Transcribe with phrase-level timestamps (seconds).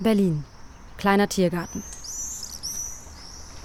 [0.00, 0.44] Berlin.
[0.96, 1.82] Kleiner Tiergarten.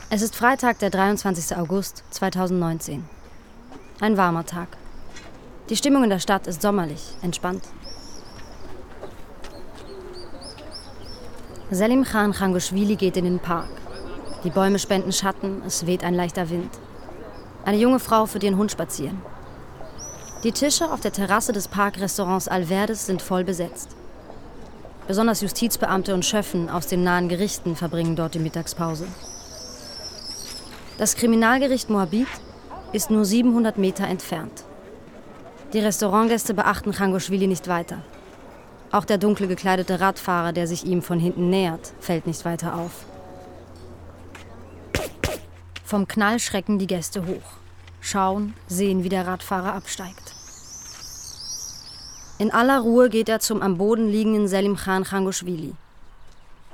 [0.09, 1.55] Es ist Freitag, der 23.
[1.55, 3.05] August 2019.
[3.99, 4.69] Ein warmer Tag.
[5.69, 7.63] Die Stimmung in der Stadt ist sommerlich, entspannt.
[11.69, 13.69] Selim Khan Khangoshvili geht in den Park.
[14.43, 16.71] Die Bäume spenden Schatten, es weht ein leichter Wind.
[17.63, 19.21] Eine junge Frau führt ihren Hund spazieren.
[20.43, 23.92] Die Tische auf der Terrasse des Parkrestaurants Alverdes sind voll besetzt.
[25.07, 29.05] Besonders Justizbeamte und Schöffen aus den nahen Gerichten verbringen dort die Mittagspause.
[30.97, 32.27] Das Kriminalgericht Moabit
[32.93, 34.63] ist nur 700 Meter entfernt.
[35.73, 38.03] Die Restaurantgäste beachten Changoschwili nicht weiter.
[38.91, 43.05] Auch der dunkel gekleidete Radfahrer, der sich ihm von hinten nähert, fällt nicht weiter auf.
[45.83, 47.57] Vom Knall schrecken die Gäste hoch.
[47.99, 50.35] Schauen, sehen, wie der Radfahrer absteigt.
[52.43, 55.75] In aller Ruhe geht er zum am Boden liegenden Selim Khan Khangoshvili.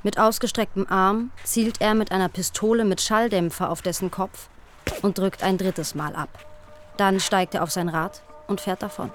[0.02, 4.48] Mit ausgestrecktem Arm zielt er mit einer Pistole mit Schalldämpfer auf dessen Kopf
[5.02, 6.28] und drückt ein drittes Mal ab.
[6.96, 9.12] Dann steigt er auf sein Rad und fährt davon.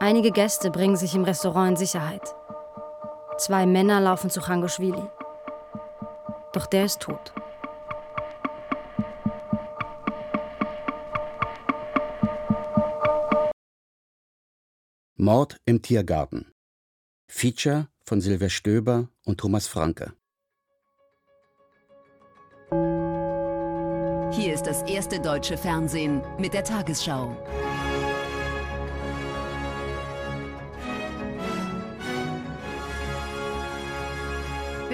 [0.00, 2.34] Einige Gäste bringen sich im Restaurant in Sicherheit.
[3.36, 5.02] Zwei Männer laufen zu Khangoshvili.
[6.54, 7.34] Doch der ist tot.
[15.20, 16.46] Mord im Tiergarten.
[17.26, 20.12] Feature von Silvia Stöber und Thomas Franke.
[24.30, 27.36] Hier ist das erste deutsche Fernsehen mit der Tagesschau.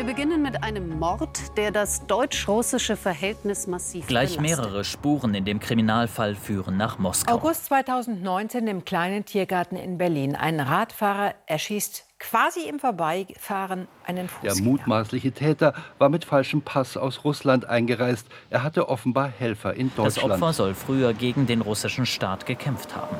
[0.05, 4.59] Wir beginnen mit einem Mord, der das deutsch-russische Verhältnis massiv Gleich belastet.
[4.59, 7.33] mehrere Spuren in dem Kriminalfall führen nach Moskau.
[7.33, 10.37] August 2019 im kleinen Tiergarten in Berlin.
[10.37, 14.71] Ein Radfahrer erschießt quasi im Vorbeifahren einen Der Fußgänger.
[14.71, 18.27] mutmaßliche Täter war mit falschem Pass aus Russland eingereist.
[18.51, 20.35] Er hatte offenbar Helfer in Das Deutschland.
[20.35, 23.17] Opfer soll früher gegen den russischen Staat gekämpft haben.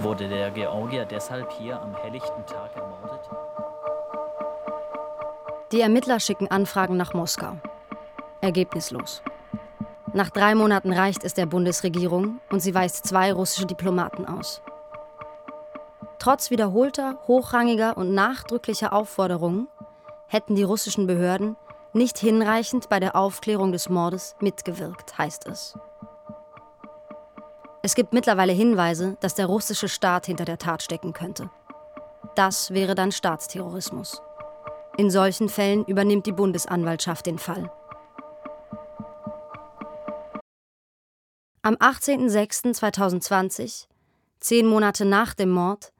[0.00, 3.20] Wurde der Georgier deshalb hier am helllichten Tag ermordet?
[5.74, 7.56] Die Ermittler schicken Anfragen nach Moskau.
[8.40, 9.22] Ergebnislos.
[10.12, 14.62] Nach drei Monaten reicht es der Bundesregierung und sie weist zwei russische Diplomaten aus.
[16.20, 19.66] Trotz wiederholter, hochrangiger und nachdrücklicher Aufforderungen
[20.28, 21.56] hätten die russischen Behörden
[21.92, 25.76] nicht hinreichend bei der Aufklärung des Mordes mitgewirkt, heißt es.
[27.82, 31.50] Es gibt mittlerweile Hinweise, dass der russische Staat hinter der Tat stecken könnte.
[32.36, 34.22] Das wäre dann Staatsterrorismus.
[34.96, 37.70] In solchen Fällen übernimmt die Bundesanwaltschaft den Fall.
[41.62, 43.86] Am 18.06.2020,
[44.38, 45.92] zehn Monate nach dem Mord,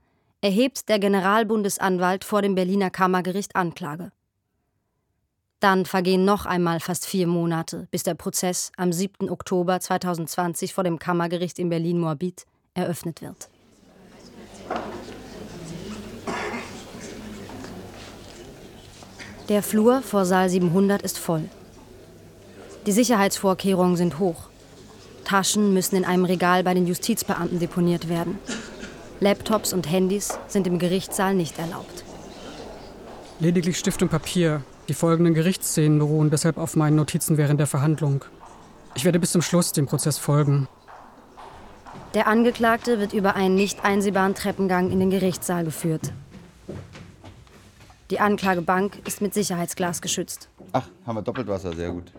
[0.42, 4.12] erhebt der Generalbundesanwalt vor dem Berliner Kammergericht Anklage.
[5.58, 9.30] Dann vergehen noch einmal fast vier Monate, bis der Prozess am 7.
[9.30, 12.44] Oktober 2020 vor dem Kammergericht in Berlin-Moabit
[12.74, 13.48] eröffnet wird.
[19.50, 21.50] Der Flur vor Saal 700 ist voll.
[22.86, 24.48] Die Sicherheitsvorkehrungen sind hoch.
[25.24, 28.38] Taschen müssen in einem Regal bei den Justizbeamten deponiert werden.
[29.20, 32.04] Laptops und Handys sind im Gerichtssaal nicht erlaubt.
[33.38, 34.62] Lediglich Stift und Papier.
[34.88, 38.24] Die folgenden Gerichtsszenen beruhen deshalb auf meinen Notizen während der Verhandlung.
[38.94, 40.68] Ich werde bis zum Schluss dem Prozess folgen.
[42.14, 46.12] Der Angeklagte wird über einen nicht einsehbaren Treppengang in den Gerichtssaal geführt.
[48.10, 50.48] Die Anklagebank ist mit Sicherheitsglas geschützt.
[50.72, 52.12] Ach, haben wir Doppeltwasser, sehr gut.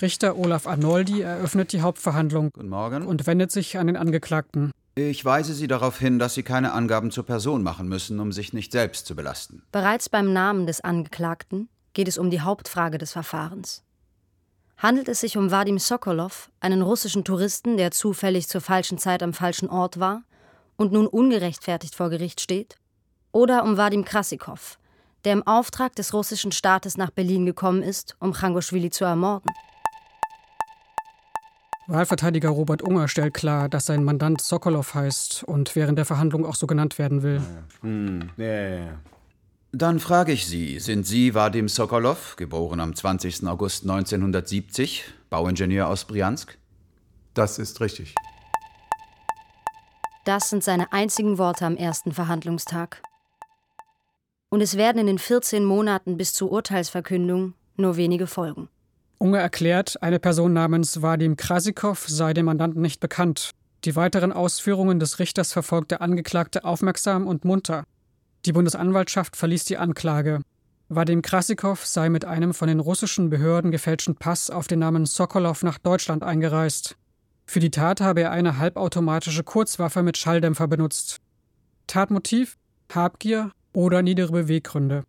[0.00, 3.06] Richter Olaf Arnoldi eröffnet die Hauptverhandlung Guten Morgen.
[3.06, 4.72] und wendet sich an den Angeklagten.
[4.94, 8.52] Ich weise Sie darauf hin, dass Sie keine Angaben zur Person machen müssen, um sich
[8.52, 9.62] nicht selbst zu belasten.
[9.70, 13.82] Bereits beim Namen des Angeklagten geht es um die Hauptfrage des Verfahrens.
[14.76, 19.32] Handelt es sich um Vadim Sokolov, einen russischen Touristen, der zufällig zur falschen Zeit am
[19.32, 20.24] falschen Ort war
[20.76, 22.76] und nun ungerechtfertigt vor Gericht steht?
[23.30, 24.78] Oder um Vadim Krasikov,
[25.24, 29.50] der im Auftrag des russischen Staates nach Berlin gekommen ist, um Changoschwili zu ermorden?
[31.88, 36.54] Wahlverteidiger Robert Unger stellt klar, dass sein Mandant Sokolov heißt und während der Verhandlung auch
[36.54, 37.42] so genannt werden will.
[39.72, 43.46] Dann frage ich Sie, sind Sie Vadim Sokolov, geboren am 20.
[43.46, 46.58] August 1970, Bauingenieur aus Briansk?
[47.34, 48.14] Das ist richtig.
[50.24, 53.02] Das sind seine einzigen Worte am ersten Verhandlungstag.
[54.52, 58.68] Und es werden in den 14 Monaten bis zur Urteilsverkündung nur wenige folgen.
[59.16, 63.52] Unger erklärt, eine Person namens Vadim Krasikov sei dem Mandanten nicht bekannt.
[63.86, 67.84] Die weiteren Ausführungen des Richters verfolgt der Angeklagte aufmerksam und munter.
[68.44, 70.42] Die Bundesanwaltschaft verließ die Anklage.
[70.90, 75.62] Vadim Krasikow sei mit einem von den russischen Behörden gefälschten Pass auf den Namen Sokolov
[75.62, 76.98] nach Deutschland eingereist.
[77.46, 81.22] Für die Tat habe er eine halbautomatische Kurzwaffe mit Schalldämpfer benutzt.
[81.86, 82.58] Tatmotiv?
[82.92, 85.04] Habgier oder niedere Beweggründe.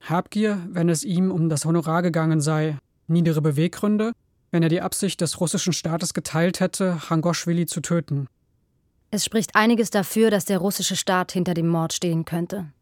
[0.00, 2.78] Habgier, wenn es ihm um das Honorar gegangen sei.
[3.06, 4.12] Niedere Beweggründe,
[4.50, 8.28] wenn er die Absicht des russischen Staates geteilt hätte, Changoschwili zu töten.
[9.10, 12.72] Es spricht einiges dafür, dass der russische Staat hinter dem Mord stehen könnte.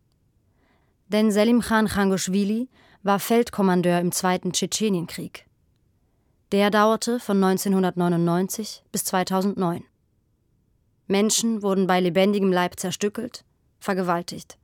[1.09, 2.69] Denn Selim Khan Changoschwili
[3.03, 5.47] war Feldkommandeur im Zweiten Tschetschenienkrieg.
[6.53, 9.85] Der dauerte von 1999 bis 2009.
[11.07, 13.45] Menschen wurden bei lebendigem Leib zerstückelt,
[13.79, 14.59] vergewaltigt.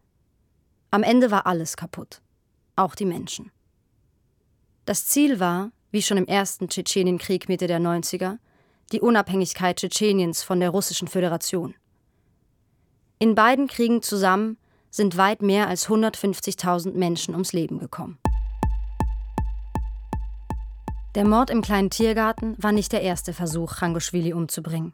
[0.94, 2.20] Am Ende war alles kaputt,
[2.76, 3.50] auch die Menschen.
[4.84, 8.36] Das Ziel war, wie schon im ersten Tschetschenienkrieg Mitte der 90er,
[8.92, 11.74] die Unabhängigkeit Tschetscheniens von der Russischen Föderation.
[13.18, 14.58] In beiden Kriegen zusammen
[14.90, 18.18] sind weit mehr als 150.000 Menschen ums Leben gekommen.
[21.14, 24.92] Der Mord im kleinen Tiergarten war nicht der erste Versuch, Changoschwili umzubringen.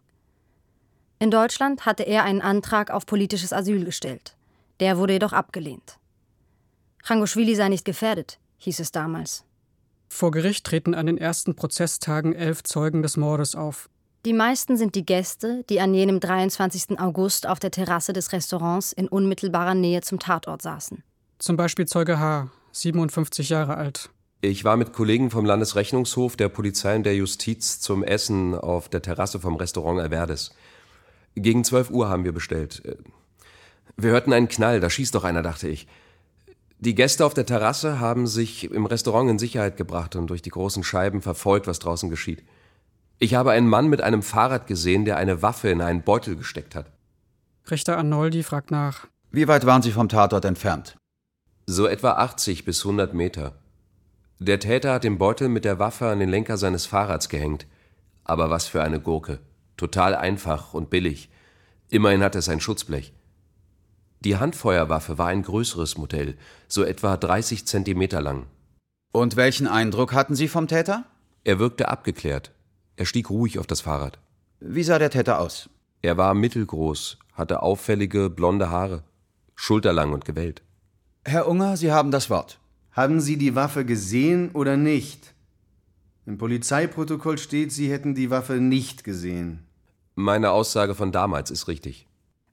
[1.18, 4.37] In Deutschland hatte er einen Antrag auf politisches Asyl gestellt.
[4.80, 5.98] Der wurde jedoch abgelehnt.
[7.02, 9.44] Changoschwili sei nicht gefährdet, hieß es damals.
[10.08, 13.88] Vor Gericht treten an den ersten Prozesstagen elf Zeugen des Mordes auf.
[14.24, 16.98] Die meisten sind die Gäste, die an jenem 23.
[16.98, 21.02] August auf der Terrasse des Restaurants in unmittelbarer Nähe zum Tatort saßen.
[21.38, 24.10] Zum Beispiel Zeuge H., 57 Jahre alt.
[24.40, 29.02] Ich war mit Kollegen vom Landesrechnungshof, der Polizei und der Justiz zum Essen auf der
[29.02, 30.52] Terrasse vom Restaurant Alverdes.
[31.34, 32.82] Gegen 12 Uhr haben wir bestellt.
[33.96, 35.86] Wir hörten einen Knall, da schießt doch einer, dachte ich.
[36.80, 40.50] Die Gäste auf der Terrasse haben sich im Restaurant in Sicherheit gebracht und durch die
[40.50, 42.44] großen Scheiben verfolgt, was draußen geschieht.
[43.18, 46.76] Ich habe einen Mann mit einem Fahrrad gesehen, der eine Waffe in einen Beutel gesteckt
[46.76, 46.92] hat.
[47.68, 49.08] Richter Arnoldi fragt nach.
[49.32, 50.96] Wie weit waren Sie vom Tatort entfernt?
[51.66, 53.58] So etwa 80 bis 100 Meter.
[54.38, 57.66] Der Täter hat den Beutel mit der Waffe an den Lenker seines Fahrrads gehängt.
[58.22, 59.40] Aber was für eine Gurke.
[59.76, 61.28] Total einfach und billig.
[61.90, 63.12] Immerhin hat es ein Schutzblech.
[64.20, 66.36] Die Handfeuerwaffe war ein größeres Modell,
[66.66, 68.46] so etwa 30 Zentimeter lang.
[69.12, 71.04] Und welchen Eindruck hatten Sie vom Täter?
[71.44, 72.52] Er wirkte abgeklärt.
[72.96, 74.18] Er stieg ruhig auf das Fahrrad.
[74.60, 75.70] Wie sah der Täter aus?
[76.02, 79.04] Er war mittelgroß, hatte auffällige blonde Haare,
[79.54, 80.62] schulterlang und gewellt.
[81.24, 82.58] Herr Unger, Sie haben das Wort.
[82.90, 85.34] Haben Sie die Waffe gesehen oder nicht?
[86.26, 89.64] Im Polizeiprotokoll steht, Sie hätten die Waffe nicht gesehen.
[90.16, 92.07] Meine Aussage von damals ist richtig.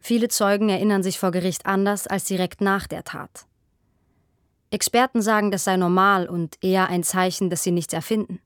[0.07, 3.47] Viele Zeugen erinnern sich vor Gericht anders als direkt nach der Tat.
[4.69, 8.39] Experten sagen, das sei normal und eher ein Zeichen, dass sie nichts erfinden.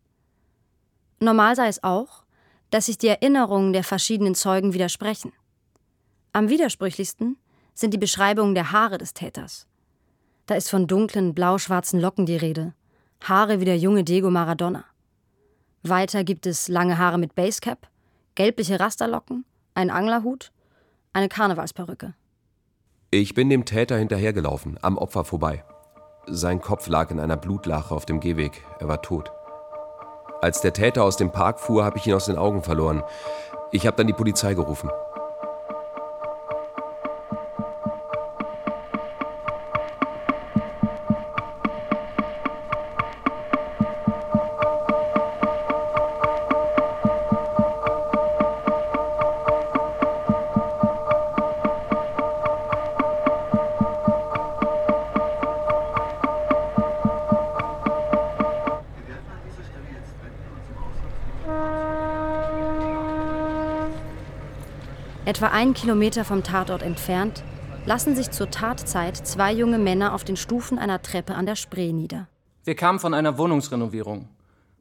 [1.19, 2.23] Normal sei es auch,
[2.69, 5.33] dass sich die Erinnerungen der verschiedenen Zeugen widersprechen.
[6.31, 7.35] Am widersprüchlichsten
[7.73, 9.67] sind die Beschreibungen der Haare des Täters.
[10.45, 12.73] Da ist von dunklen, blau-schwarzen Locken die Rede,
[13.21, 14.85] Haare wie der junge Diego Maradona.
[15.83, 17.89] Weiter gibt es lange Haare mit Basecap,
[18.35, 20.53] gelbliche Rasterlocken, einen Anglerhut
[21.19, 22.13] eine Karnevalsperücke.
[23.11, 25.65] Ich bin dem Täter hinterhergelaufen, am Opfer vorbei.
[26.27, 28.63] Sein Kopf lag in einer Blutlache auf dem Gehweg.
[28.79, 29.31] Er war tot.
[30.41, 33.03] Als der Täter aus dem Park fuhr, habe ich ihn aus den Augen verloren.
[33.71, 34.89] Ich habe dann die Polizei gerufen.
[65.39, 67.45] Etwa einen Kilometer vom Tatort entfernt
[67.85, 71.93] lassen sich zur Tatzeit zwei junge Männer auf den Stufen einer Treppe an der Spree
[71.93, 72.27] nieder.
[72.65, 74.27] Wir kamen von einer Wohnungsrenovierung.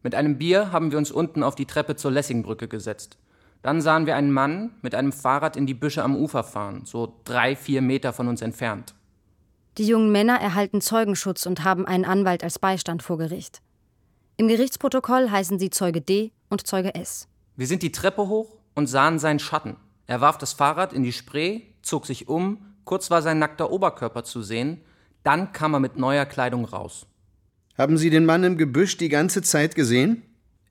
[0.02, 3.18] Mit einem Bier haben wir uns unten auf die Treppe zur Lessingbrücke gesetzt.
[3.62, 7.20] Dann sahen wir einen Mann mit einem Fahrrad in die Büsche am Ufer fahren, so
[7.22, 8.96] drei, vier Meter von uns entfernt.
[9.76, 13.62] Die jungen Männer erhalten Zeugenschutz und haben einen Anwalt als Beistand vor Gericht.
[14.36, 17.28] Im Gerichtsprotokoll heißen sie Zeuge D und Zeuge S.
[17.54, 19.76] Wir sind die Treppe hoch und sahen seinen Schatten.
[20.08, 24.24] Er warf das Fahrrad in die Spree, zog sich um, kurz war sein nackter Oberkörper
[24.24, 24.80] zu sehen,
[25.22, 27.06] dann kam er mit neuer Kleidung raus.
[27.76, 30.22] Haben Sie den Mann im Gebüsch die ganze Zeit gesehen?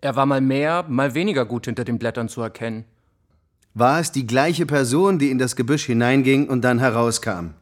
[0.01, 2.85] Er war mal mehr, mal weniger gut hinter den Blättern zu erkennen.
[3.75, 7.53] War es die gleiche Person, die in das Gebüsch hineinging und dann herauskam?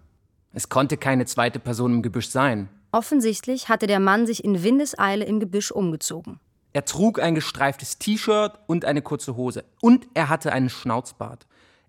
[0.54, 2.70] Es konnte keine zweite Person im Gebüsch sein.
[2.94, 6.40] Offensichtlich hatte der Mann sich in Windeseile im Gebüsch umgezogen.
[6.72, 9.66] Er trug ein gestreiftes T-Shirt und eine kurze Hose.
[9.82, 11.46] Und er hatte einen Schnauzbart.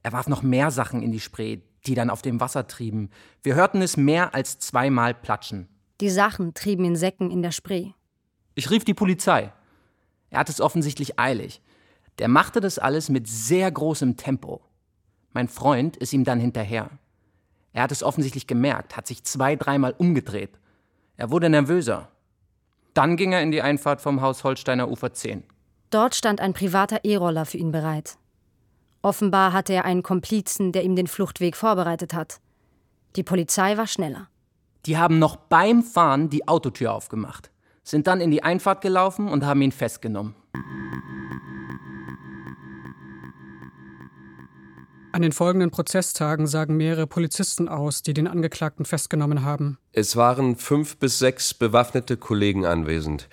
[0.07, 1.59] Er warf noch mehr Sachen in die Spree.
[1.85, 3.11] die dann auf dem Wasser trieben.
[3.43, 5.69] Wir hörten es mehr als zweimal platschen.
[6.01, 7.91] Die Sachen trieben in Säcken in der Spree.
[8.55, 9.53] Ich rief die Polizei.
[10.31, 11.61] Er hat es offensichtlich eilig.
[12.21, 14.63] Der machte das alles mit sehr großem Tempo.
[15.33, 16.89] Mein Freund ist ihm dann hinterher.
[17.73, 20.61] Er hat es offensichtlich gemerkt, hat sich zwei, dreimal umgedreht.
[21.17, 22.13] Er wurde nervöser.
[22.95, 25.43] Dann ging er in die Einfahrt vom Haus Holsteiner Ufer 10.
[25.91, 28.19] Dort stand ein privater E-Roller für ihn bereit.
[29.03, 32.41] Offenbar hatte er einen Komplizen, der ihm den Fluchtweg vorbereitet hat.
[33.17, 34.29] Die Polizei war schneller.
[34.87, 37.51] Die haben noch beim Fahren die Autotür aufgemacht,
[37.83, 40.35] sind dann in die Einfahrt gelaufen und haben ihn festgenommen.
[45.17, 49.79] An den folgenden Prozesstagen sagen mehrere Polizisten aus, die den Angeklagten festgenommen haben.
[49.93, 53.27] Es waren fünf bis sechs bewaffnete Kollegen anwesend.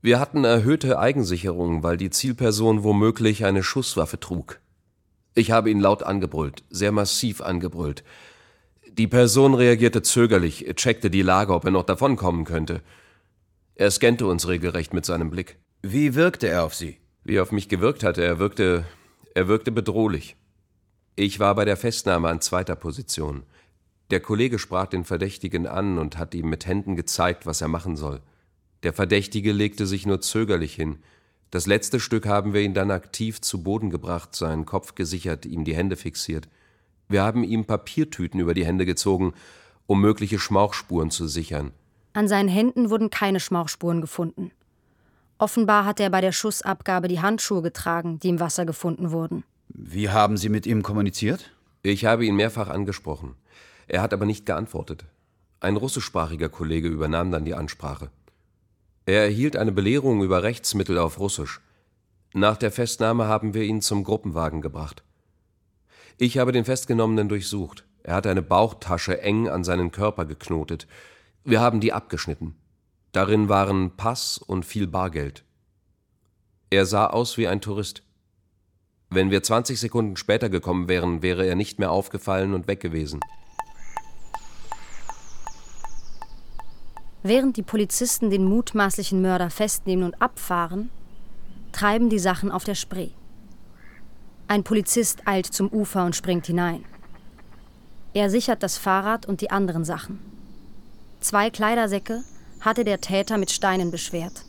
[0.00, 4.60] Wir hatten erhöhte Eigensicherung, weil die Zielperson womöglich eine Schusswaffe trug.
[5.34, 8.04] Ich habe ihn laut angebrüllt, sehr massiv angebrüllt.
[8.92, 12.80] Die Person reagierte zögerlich, checkte die Lage, ob er noch davonkommen könnte.
[13.74, 15.58] Er scannte uns regelrecht mit seinem Blick.
[15.82, 16.98] Wie wirkte er auf Sie?
[17.24, 18.84] Wie er auf mich gewirkt hatte, er wirkte,
[19.34, 20.36] er wirkte bedrohlich.
[21.14, 23.42] Ich war bei der Festnahme an zweiter Position.
[24.10, 27.96] Der Kollege sprach den Verdächtigen an und hat ihm mit Händen gezeigt, was er machen
[27.96, 28.20] soll.
[28.82, 30.98] Der Verdächtige legte sich nur zögerlich hin.
[31.50, 35.64] Das letzte Stück haben wir ihn dann aktiv zu Boden gebracht, seinen Kopf gesichert, ihm
[35.64, 36.48] die Hände fixiert.
[37.08, 39.32] Wir haben ihm Papiertüten über die Hände gezogen,
[39.86, 41.72] um mögliche Schmauchspuren zu sichern.
[42.12, 44.50] An seinen Händen wurden keine Schmauchspuren gefunden.
[45.38, 49.44] Offenbar hat er bei der Schussabgabe die Handschuhe getragen, die im Wasser gefunden wurden.
[49.68, 51.52] Wie haben Sie mit ihm kommuniziert?
[51.82, 53.36] Ich habe ihn mehrfach angesprochen.
[53.86, 55.06] Er hat aber nicht geantwortet.
[55.60, 58.10] Ein russischsprachiger Kollege übernahm dann die Ansprache.
[59.08, 61.62] Er erhielt eine Belehrung über Rechtsmittel auf Russisch.
[62.34, 65.02] Nach der Festnahme haben wir ihn zum Gruppenwagen gebracht.
[66.18, 67.86] Ich habe den Festgenommenen durchsucht.
[68.02, 70.86] Er hatte eine Bauchtasche eng an seinen Körper geknotet.
[71.42, 72.54] Wir haben die abgeschnitten.
[73.12, 75.42] Darin waren Pass und viel Bargeld.
[76.68, 78.02] Er sah aus wie ein Tourist.
[79.08, 83.20] Wenn wir 20 Sekunden später gekommen wären, wäre er nicht mehr aufgefallen und weg gewesen.
[87.28, 90.88] Während die Polizisten den mutmaßlichen Mörder festnehmen und abfahren,
[91.72, 93.10] treiben die Sachen auf der Spree.
[94.46, 96.86] Ein Polizist eilt zum Ufer und springt hinein.
[98.14, 100.20] Er sichert das Fahrrad und die anderen Sachen.
[101.20, 102.22] Zwei Kleidersäcke
[102.62, 104.46] hatte der Täter mit Steinen beschwert.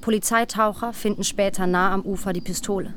[0.00, 2.94] Polizeitaucher finden später nah am Ufer die Pistole.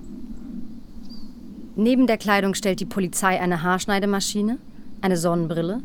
[1.76, 4.60] Neben der Kleidung stellt die Polizei eine Haarschneidemaschine,
[5.02, 5.84] eine Sonnenbrille,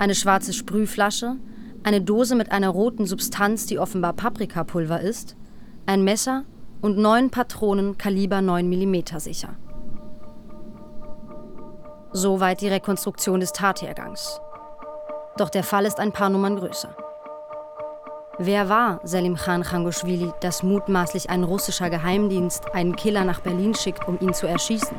[0.00, 1.36] eine schwarze Sprühflasche,
[1.84, 5.36] eine Dose mit einer roten Substanz, die offenbar Paprikapulver ist,
[5.86, 6.44] ein Messer
[6.80, 9.50] und neun Patronen Kaliber 9 mm sicher.
[12.12, 14.40] Soweit die Rekonstruktion des Tathergangs.
[15.36, 16.96] Doch der Fall ist ein paar Nummern größer.
[18.38, 24.08] Wer war Selim Khan Khangoshvili, dass mutmaßlich ein russischer Geheimdienst einen Killer nach Berlin schickt,
[24.08, 24.96] um ihn zu erschießen?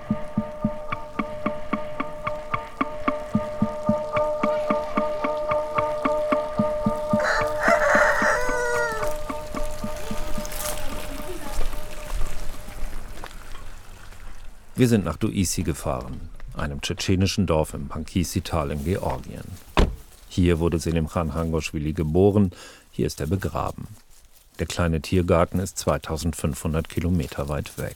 [14.77, 19.45] Wir sind nach Duisi gefahren, einem tschetschenischen Dorf im Pankisi-Tal in Georgien.
[20.27, 22.51] Hier wurde Selim Khan Hangoshvili geboren,
[22.91, 23.87] hier ist er begraben.
[24.59, 27.95] Der kleine Tiergarten ist 2500 Kilometer weit weg.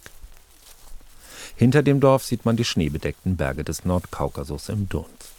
[1.57, 5.33] Hinter dem Dorf sieht man die schneebedeckten Berge des Nordkaukasus im Dunst.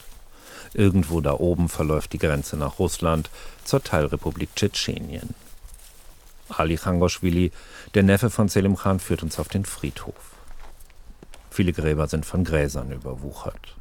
[0.75, 3.31] Irgendwo da oben verläuft die Grenze nach Russland
[3.65, 5.35] zur Teilrepublik Tschetschenien.
[6.51, 7.51] Ali Khangoshvili,
[7.95, 10.40] der Neffe von Selim Khan, führt uns auf den Friedhof.
[11.51, 13.77] Viele Gräber sind von Gräsern überwuchert.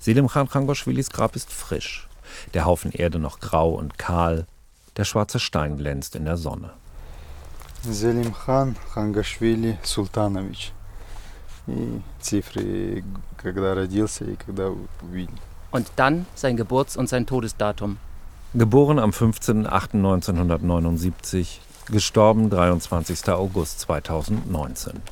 [0.00, 2.08] Selim Khan Khangoschwilis Grab ist frisch,
[2.54, 4.46] der Haufen Erde noch grau und kahl,
[4.96, 6.70] der schwarze Stein glänzt in der Sonne.
[7.82, 10.72] Selim Khan Khangoschwili Sultanovic.
[15.70, 17.98] Und dann sein Geburts- und sein Todesdatum.
[18.54, 21.58] Geboren am 15.08.1979,
[21.90, 23.28] gestorben 23.
[23.28, 25.02] August 2019.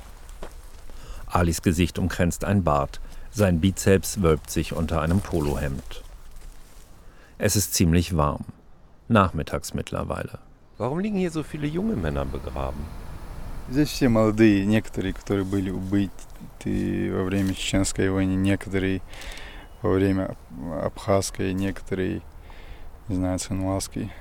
[1.36, 3.00] Alis Gesicht umkränzt ein Bart,
[3.32, 6.04] sein Bizeps wölbt sich unter einem Polohemd.
[7.38, 8.46] Es ist ziemlich warm.
[9.08, 10.40] Nachmittags mittlerweile.
[10.78, 12.86] Warum liegen hier so viele junge Männer begraben?
[13.70, 19.02] Здесь все молодые, некоторые, которые были убиты во время Чеченской войны, некоторые
[19.82, 20.36] во время
[20.84, 22.22] Абхазской, некоторые,
[23.08, 24.12] не знаю, Цинвалской.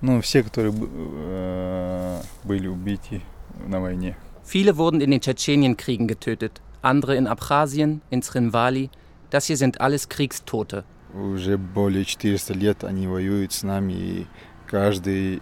[0.00, 3.22] Ну, все, которые э, были убиты
[3.66, 4.16] на войне.
[4.44, 8.90] Viele wurden in den Tschetschenienkriegen getötet, andere in Abchasien, in Srinvali,
[9.30, 10.84] Das hier sind alles Kriegstote.
[11.12, 14.26] Уже более 400 лет они воюют с нами, и
[14.66, 15.40] каждые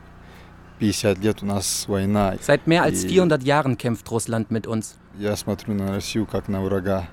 [0.81, 2.35] 50 лет у нас война.
[2.37, 4.95] Seit mehr als И 400 Jahren kämpft Russland mit uns.
[5.19, 7.09] Я смотрю на Россию как на врага.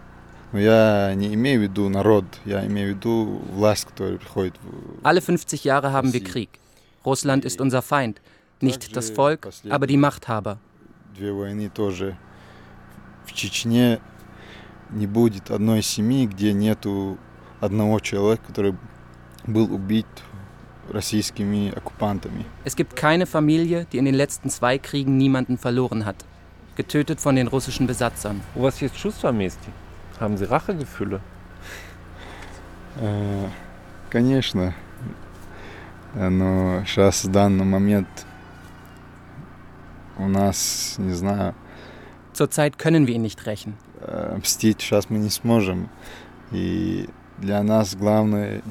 [0.51, 4.55] Но я не имею в виду народ, я имею в виду власть, которая приходит.
[4.63, 6.49] в- Alle 50 Jahre haben wir Krieg.
[7.05, 8.19] Russland ist unser Feind.
[8.61, 10.57] Nicht das Volk, aber die Machthaber.
[11.17, 12.17] Две войны тоже.
[13.25, 13.99] В Чечне
[14.91, 17.17] не будет одной семьи, где нету
[17.59, 18.75] одного человека, который
[19.47, 20.05] был убит
[20.89, 22.45] российскими оккупантами.
[22.65, 26.17] Es gibt keine Familie, die in den letzten zwei Kriegen niemanden verloren hat.
[26.75, 28.41] Getötet von den russischen Besatzern.
[28.55, 29.69] У вас есть чувства мести?
[30.19, 31.21] Haben Sie Rachegefühle?
[32.97, 33.47] Э,
[34.09, 34.73] Конечно.
[36.15, 38.07] Э, Но сейчас в данный момент
[40.17, 41.55] у нас, не знаю,
[42.33, 43.75] Zurzeit können wir ihn nicht rächen.
[44.00, 45.88] Э, мстить сейчас мы не сможем.
[46.52, 48.62] И для нас главное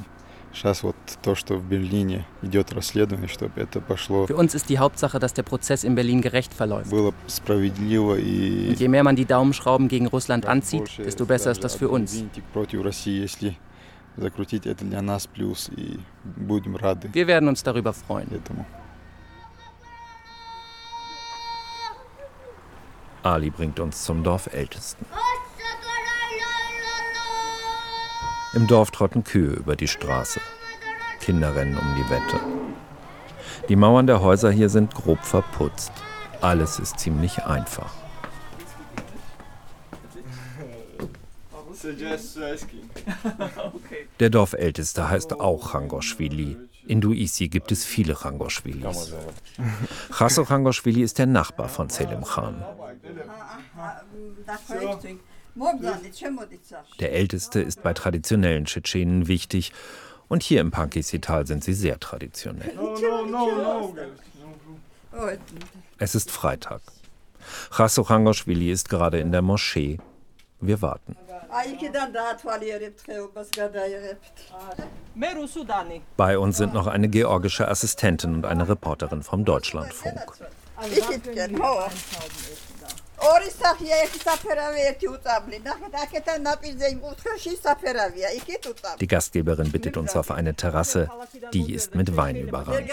[0.52, 4.78] сейчас вот то, что в Берлине идет расследование, чтобы это пошло, Für uns ist die
[4.78, 6.90] Hauptsache, dass der Prozess in Berlin gerecht verläuft.
[6.90, 11.62] было справедливо и Und je mehr man die Daumenschrauben gegen Russland anzieht, desto besser ist
[11.62, 12.24] das für uns.
[12.52, 13.56] против России, если
[14.16, 18.28] закрутить это для нас плюс, и будем рады Wir werden uns darüber freuen.
[18.32, 18.66] этому.
[23.28, 25.06] Ali bringt uns zum Dorfältesten.
[28.54, 30.40] Im Dorf trotten Kühe über die Straße.
[31.20, 32.40] Kinder rennen um die Wette.
[33.68, 35.92] Die Mauern der Häuser hier sind grob verputzt.
[36.40, 37.92] Alles ist ziemlich einfach.
[44.18, 46.56] Der Dorfälteste heißt auch Changoschwili.
[46.86, 49.12] In Duisi gibt es viele Changoschwilis.
[50.10, 52.64] Chasso Changoschwili ist der Nachbar von Selim Khan.
[57.00, 59.72] Der Älteste ist bei traditionellen Tschetschenen wichtig.
[60.28, 62.78] Und hier im Pankisital sind sie sehr traditionell.
[65.98, 66.82] Es ist Freitag.
[67.74, 69.98] Chasso Changoschwili ist gerade in der Moschee.
[70.60, 71.16] Wir warten.
[76.16, 80.20] Bei uns sind noch eine georgische Assistentin und eine Reporterin vom Deutschlandfunk.
[89.00, 91.08] Die Gastgeberin bittet uns auf eine Terrasse,
[91.52, 92.88] die ist mit Wein überrannt.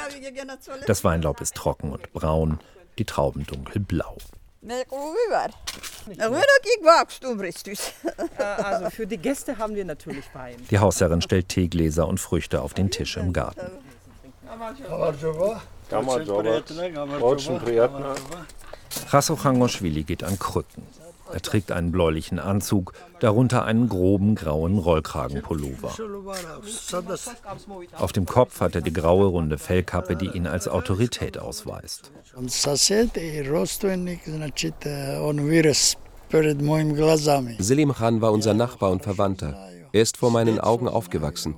[0.87, 2.59] Das Weinlaub ist trocken und braun,
[2.97, 4.17] die Trauben dunkelblau.
[8.37, 10.55] Also für die Gäste haben wir natürlich Wein.
[10.71, 13.71] Die Hausherrin stellt Teegläser und Früchte auf den Tisch im Garten.
[19.09, 20.83] Rasochangoschwili geht an Krücken.
[21.33, 25.91] Er trägt einen bläulichen Anzug, darunter einen groben grauen Rollkragenpullover.
[27.97, 32.11] Auf dem Kopf hat er die graue runde Fellkappe, die ihn als Autorität ausweist.
[37.59, 39.69] Selim Khan war unser Nachbar und Verwandter.
[39.91, 41.55] Er ist vor meinen Augen aufgewachsen.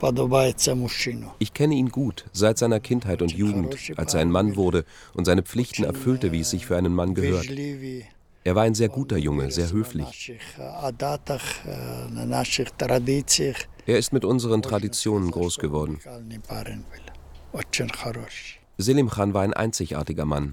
[0.00, 1.32] как он уже стал э, мужчиной и э, свою обязанность выполнял, как подобается мужчину.
[1.38, 5.24] Ich kenne ihn gut, seit seiner Kindheit und Jugend, als er ein Mann wurde und
[5.24, 7.44] seine Pflichten erfüllte, wie es sich für einen Mann gehört.
[7.48, 8.06] Вежливый
[8.44, 10.32] Er war ein sehr guter Junge, sehr höflich.
[10.56, 13.56] в адатах, э, на наших традициях.
[13.86, 15.94] Er ist mit unseren Traditionen groß geworden.
[16.04, 18.60] Уникальный парень был, очень хороший.
[18.78, 20.52] Selim Khan war ein einzigartiger Mann,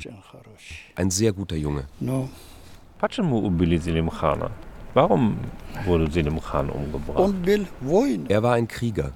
[0.96, 1.88] ein sehr guter Junge.
[2.00, 2.30] Ну,
[3.00, 4.52] Почему убили Selim Khana?
[4.95, 5.37] Warum
[5.85, 7.35] wurde Selim Khan umgebracht?
[8.29, 9.13] Er war ein Krieger.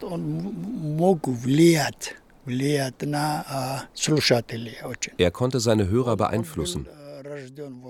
[5.18, 6.87] Er konnte seine Hörer beeinflussen.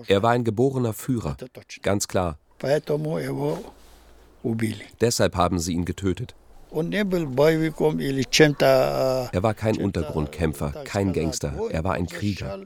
[0.09, 1.37] Er war ein geborener Führer,
[1.83, 2.39] ganz klar.
[5.01, 6.35] Deshalb haben sie ihn getötet.
[6.71, 6.83] Er
[9.43, 12.61] war kein Untergrundkämpfer, kein Gangster, er war ein Krieger.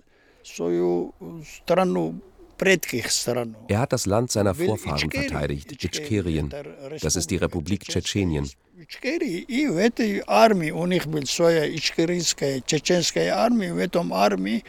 [3.69, 6.53] Er hat das Land seiner Vorfahren verteidigt, Itschkerien.
[7.01, 8.49] Das ist die Republik Tschetschenien.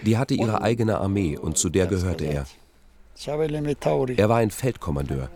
[0.05, 2.45] Die hatte ihre eigene Armee und zu der gehörte er.
[4.17, 5.29] Er war ein Feldkommandeur.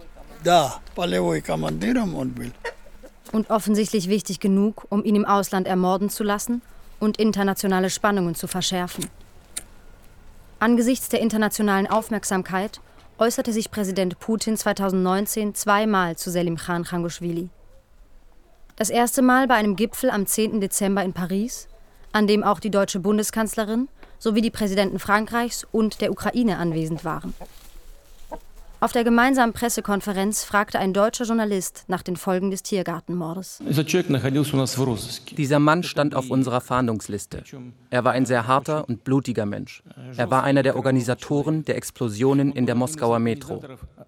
[3.32, 6.62] Und offensichtlich wichtig genug, um ihn im Ausland ermorden zu lassen
[7.00, 9.10] und internationale Spannungen zu verschärfen.
[10.62, 12.82] Angesichts der internationalen Aufmerksamkeit
[13.18, 17.50] äußerte sich Präsident Putin 2019 zweimal zu Selim Khan Changoschwili.
[18.76, 20.62] Das erste Mal bei einem Gipfel am 10.
[20.62, 21.68] Dezember in Paris,
[22.12, 23.88] an dem auch die deutsche Bundeskanzlerin
[24.20, 27.34] sowie die Präsidenten Frankreichs und der Ukraine anwesend waren.
[28.84, 33.60] Auf der gemeinsamen Pressekonferenz fragte ein deutscher Journalist nach den Folgen des Tiergartenmordes.
[35.38, 37.44] Dieser Mann stand auf unserer Fahndungsliste.
[37.92, 39.84] Er war ein sehr harter und blutiger Mensch.
[40.18, 43.62] Er war einer der Organisatoren der Explosionen in der Moskauer Metro.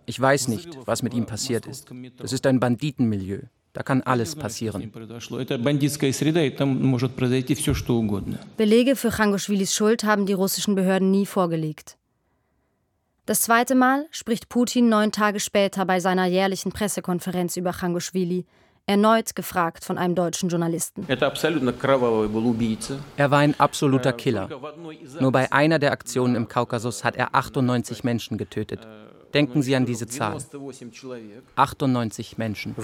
[0.08, 1.92] Ich weiß nicht, was mit ihm passiert ist.
[2.24, 3.42] Es ist ein Banditenmilieu.
[3.74, 4.92] Da kann alles passieren.
[8.58, 11.98] Belege für Changoschwilis Schuld haben die russischen Behörden nie vorgelegt.
[13.26, 18.46] Das zweite Mal spricht Putin neun Tage später bei seiner jährlichen Pressekonferenz über Changoschwili,
[18.86, 21.06] erneut gefragt von einem deutschen Journalisten.
[21.08, 21.22] Er
[23.32, 24.50] war ein absoluter Killer.
[25.22, 28.86] Nur bei einer der Aktionen im Kaukasus hat er 98 Menschen getötet.
[29.34, 30.36] Denken Sie an diese Zahl.
[31.56, 32.76] 98 Menschen.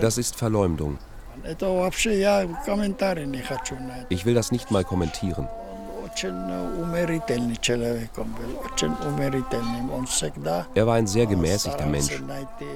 [0.00, 0.98] Das ist Verleumdung.
[4.08, 5.48] Ich will das nicht mal kommentieren.
[10.74, 12.22] Er war ein sehr gemäßigter Mensch.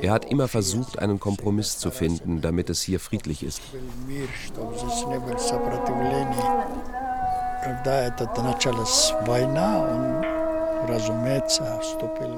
[0.02, 3.60] Er hat immer versucht, einen Kompromiss zu finden, damit es hier friedlich ist.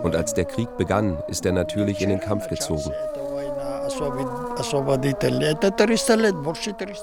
[0.02, 2.90] Und als der Krieg begann, ist er natürlich in den Kampf gezogen.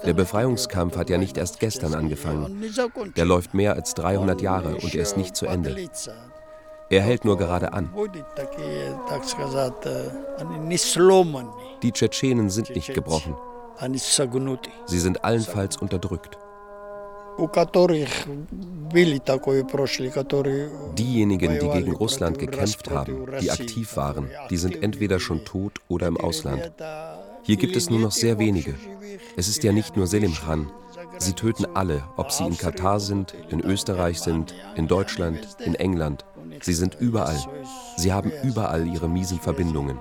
[0.06, 2.64] Der Befreiungskampf hat ja nicht erst gestern angefangen.
[3.16, 5.76] Der läuft mehr als 300 Jahre und er ist nicht zu Ende.
[6.90, 7.90] Er hält nur gerade an.
[11.84, 13.36] Die Tschetschenen sind nicht gebrochen.
[14.86, 16.38] Sie sind allenfalls unterdrückt.
[20.98, 26.08] Diejenigen, die gegen Russland gekämpft haben, die aktiv waren, die sind entweder schon tot oder
[26.08, 26.72] im Ausland.
[27.44, 28.76] Hier gibt es nur noch sehr wenige.
[29.36, 30.72] Es ist ja nicht nur Selim Khan.
[31.20, 36.26] Sie töten alle, ob sie in Katar sind, in Österreich sind, in Deutschland, in England.
[36.62, 37.40] Sie sind überall.
[37.98, 39.98] Sie haben überall ihre miesen Verbindungen.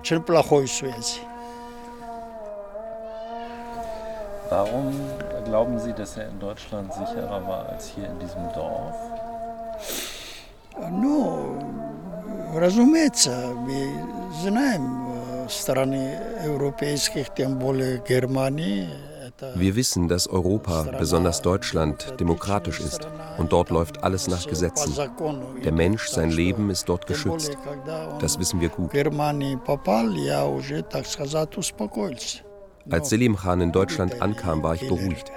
[4.49, 4.93] Warum
[5.45, 8.95] glauben Sie, dass er in Deutschland sicherer war als hier in diesem Dorf?
[10.89, 11.59] Ну,
[12.55, 13.93] разумеется, мы
[14.41, 15.11] знаем
[15.49, 18.87] страны европейских, тем более Германии.
[19.55, 23.07] Wir wissen, dass Europa, besonders Deutschland, demokratisch ist
[23.39, 24.93] und dort läuft alles nach Gesetzen.
[25.63, 27.57] Der Mensch, sein Leben ist dort geschützt.
[28.19, 28.91] Das wissen wir gut.
[32.88, 35.32] Als Selim Khan in Deutschland ankam, war ich beruhigt.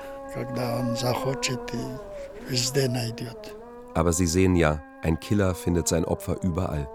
[3.96, 6.88] Aber Sie sehen ja, ein Killer findet sein Opfer überall.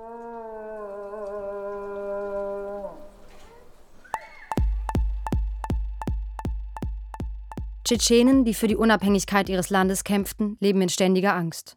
[7.85, 11.77] Tschetschenen, die für die Unabhängigkeit ihres Landes kämpften, leben in ständiger Angst.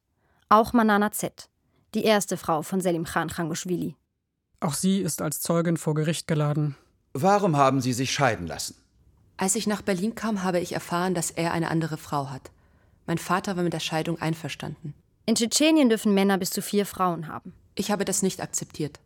[0.50, 1.50] Auch Manana Z.,
[1.96, 3.96] die erste Frau von Selim Khan Changoschwili.
[4.60, 6.78] Auch sie ist als Zeugin vor Gericht geladen.
[7.13, 8.76] Warum haben Sie sich scheiden lassen?
[9.38, 12.52] Als ich nach Berlin kam, habe ich erfahren, dass er eine andere Frau hat.
[13.06, 14.93] Mein Vater war mit der Scheidung einverstanden.
[15.26, 17.54] In Tschetschenien dürfen Männer bis zu vier Frauen haben.
[17.76, 19.00] Ich habe das nicht akzeptiert.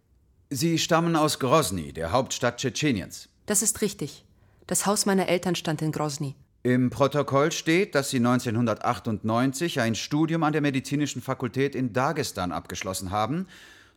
[0.50, 3.30] Sie stammen aus Grosny, der Hauptstadt Tschetscheniens.
[3.46, 4.24] Das ist richtig.
[4.68, 6.36] Das Haus meiner Eltern stand in Grosny.
[6.64, 13.12] Im Protokoll steht, dass Sie 1998 ein Studium an der Medizinischen Fakultät in Dagestan abgeschlossen
[13.12, 13.48] haben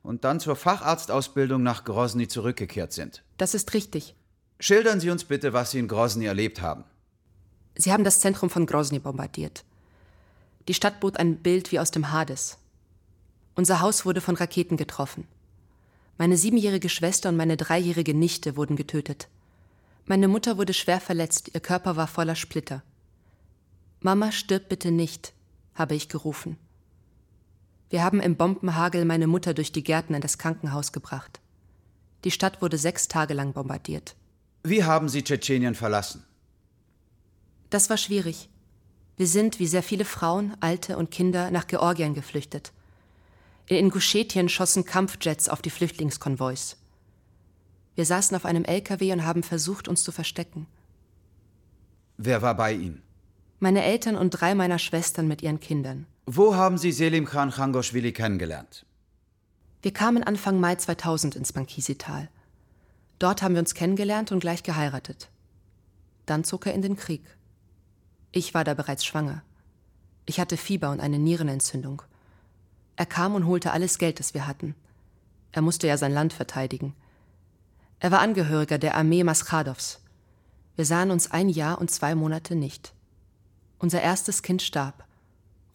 [0.05, 3.25] und dann zur Facharztausbildung nach Grosny zurückgekehrt sind.
[3.39, 4.15] Das ist richtig.
[4.61, 6.85] Schildern Sie uns bitte, was Sie in Grosny erlebt haben.
[7.75, 9.65] Sie haben das Zentrum von Grosny bombardiert.
[10.69, 12.59] Die Stadt bot ein Bild wie aus dem Hades.
[13.57, 15.27] Unser Haus wurde von Raketen getroffen.
[16.19, 19.29] Meine siebenjährige Schwester und meine dreijährige Nichte wurden getötet.
[20.05, 22.83] Meine Mutter wurde schwer verletzt, ihr Körper war voller Splitter.
[24.01, 25.33] Mama, stirb bitte nicht,
[25.75, 26.59] habe ich gerufen.
[27.95, 31.39] Wir haben im Bombenhagel meine Mutter durch die Gärten in das Krankenhaus gebracht.
[32.25, 34.17] Die Stadt wurde sechs Tage lang bombardiert.
[34.65, 36.25] Wie haben Sie Tschetschenien verlassen?
[37.71, 38.49] Das war schwierig.
[39.17, 42.73] Wir sind, wie sehr viele Frauen, Alte und Kinder, nach Georgien geflüchtet.
[43.69, 46.75] In Ingushetien schossen Kampfjets auf die Flüchtlingskonvois.
[47.95, 50.67] Wir saßen auf einem LKW und haben versucht, uns zu verstecken.
[52.17, 53.03] Wer war bei Ihnen?
[53.61, 56.09] Meine Eltern und drei meiner Schwestern mit ihren Kindern.
[56.27, 58.87] Wo haben Sie Selim Khan Changoschwili kennengelernt?
[59.83, 62.31] Wir kamen Anfang Mai 2000 ins Bankisital.
[63.19, 65.29] Dort haben wir uns kennengelernt und gleich geheiratet.
[66.25, 67.23] Dann zog er in den Krieg.
[68.33, 69.43] Ich war da bereits schwanger.
[70.25, 72.01] Ich hatte Fieber und eine Nierenentzündung.
[72.97, 74.75] Er kam und holte alles Geld, das wir hatten.
[75.53, 76.95] Er musste ja sein Land verteidigen.
[78.01, 80.01] Er war Angehöriger der Armee Maschadows.
[80.75, 82.95] Wir sahen uns ein Jahr und zwei Monate nicht.
[83.79, 85.04] Unser erstes Kind starb.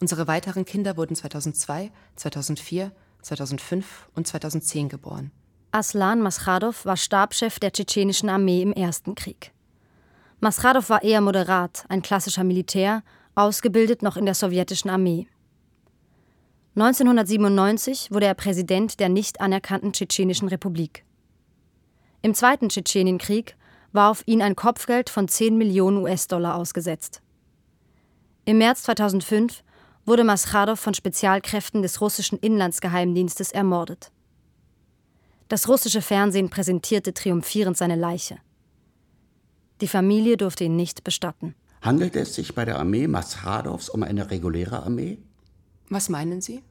[0.00, 5.30] Unsere weiteren Kinder wurden 2002, 2004, 2005 und 2010 geboren.
[5.72, 9.52] Aslan Maschadow war Stabschef der tschetschenischen Armee im Ersten Krieg.
[10.40, 13.02] Maschadow war eher moderat, ein klassischer Militär,
[13.34, 15.28] ausgebildet noch in der sowjetischen Armee.
[16.76, 21.04] 1997 wurde er Präsident der nicht anerkannten Tschetschenischen Republik.
[22.22, 23.54] Im Zweiten Tschetschenienkrieg
[23.92, 27.20] war auf ihn ein Kopfgeld von 10 Millionen US-Dollar ausgesetzt.
[28.46, 29.62] Im März 2005
[30.06, 34.10] wurde Maschadow von Spezialkräften des russischen Inlandsgeheimdienstes ermordet.
[35.48, 38.38] Das russische Fernsehen präsentierte triumphierend seine Leiche.
[39.80, 41.54] Die Familie durfte ihn nicht bestatten.
[41.82, 45.18] Handelt es sich bei der Armee Maschadows um eine reguläre Armee?
[45.88, 46.62] Was meinen Sie?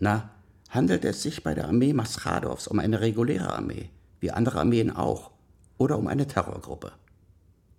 [0.00, 0.30] Na,
[0.68, 5.30] handelt es sich bei der Armee Maschadows um eine reguläre Armee, wie andere Armeen auch,
[5.78, 6.92] oder um eine Terrorgruppe?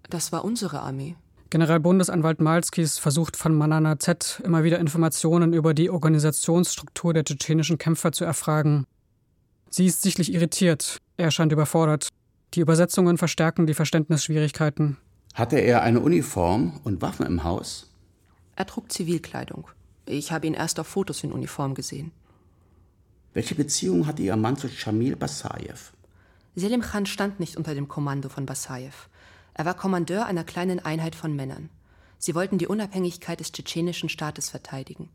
[0.09, 1.15] Das war unsere Armee.
[1.51, 8.13] Generalbundesanwalt Malskis versucht von Manana Z immer wieder Informationen über die Organisationsstruktur der tschetschenischen Kämpfer
[8.13, 8.85] zu erfragen.
[9.69, 12.07] Sie ist sichtlich irritiert, er scheint überfordert.
[12.53, 14.95] Die Übersetzungen verstärken die Verständnisschwierigkeiten.
[15.33, 17.89] Hatte er eine Uniform und Waffen im Haus?
[18.55, 19.67] Er trug Zivilkleidung.
[20.05, 22.13] Ich habe ihn erst auf Fotos in Uniform gesehen.
[23.33, 25.91] Welche Beziehung hatte Ihr Mann zu Shamil Basayev?
[26.55, 29.09] Selim Khan stand nicht unter dem Kommando von Basayev.
[29.53, 31.69] Er war Kommandeur einer kleinen Einheit von Männern.
[32.17, 35.09] Sie wollten die Unabhängigkeit des tschetschenischen Staates verteidigen.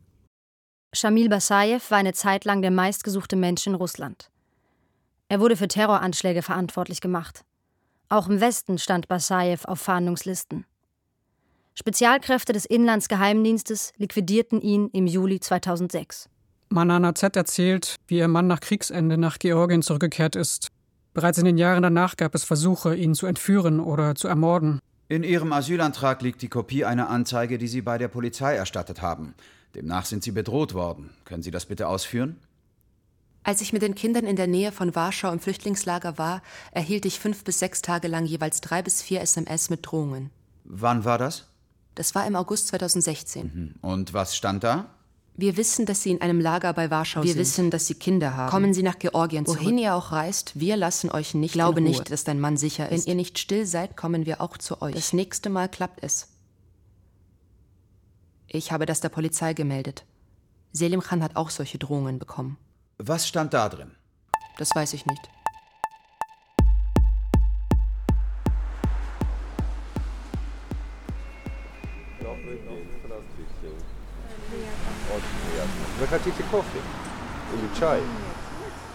[0.93, 4.29] Shamil Basayev war eine Zeit lang der meistgesuchte Mensch in Russland.
[5.29, 7.43] Er wurde für Terroranschläge verantwortlich gemacht.
[8.09, 10.65] Auch im Westen stand Basayev auf Fahndungslisten.
[11.75, 16.29] Spezialkräfte des Inlandsgeheimdienstes liquidierten ihn im Juli 2006.
[16.69, 20.69] Manana Z erzählt, wie ihr Mann nach Kriegsende nach Georgien zurückgekehrt ist.
[21.17, 24.81] Bereits in den Jahren danach gab es Versuche, ihn zu entführen oder zu ermorden.
[25.07, 29.33] In Ihrem Asylantrag liegt die Kopie einer Anzeige, die Sie bei der Polizei erstattet haben.
[29.73, 31.09] Demnach sind Sie bedroht worden.
[31.25, 32.37] Können Sie das bitte ausführen?
[33.41, 37.19] Als ich mit den Kindern in der Nähe von Warschau im Flüchtlingslager war, erhielt ich
[37.19, 40.29] fünf bis sechs Tage lang jeweils drei bis vier SMS mit Drohungen.
[40.65, 41.47] Wann war das?
[41.95, 43.73] Das war im August 2016.
[43.81, 44.91] Und was stand da?
[45.39, 47.39] Wir wissen, dass Sie in einem Lager bei Warschau Wir sind.
[47.39, 48.49] wissen, dass Sie Kinder haben.
[48.49, 49.59] Kommen Sie nach Georgien zurück.
[49.61, 51.91] Wohin ihr auch reist, wir lassen euch nicht Ich glaube in Ruhe.
[51.95, 53.07] nicht, dass dein Mann sicher Wenn ist.
[53.07, 54.95] ihr nicht still seid, kommen wir auch zu euch.
[54.95, 56.27] Das nächste Mal klappt es.
[58.47, 60.05] Ich habe das der Polizei gemeldet.
[60.71, 62.57] Selim Khan hat auch solche Drohungen bekommen.
[62.97, 63.91] Was stand da drin?
[64.57, 65.21] Das weiß ich nicht.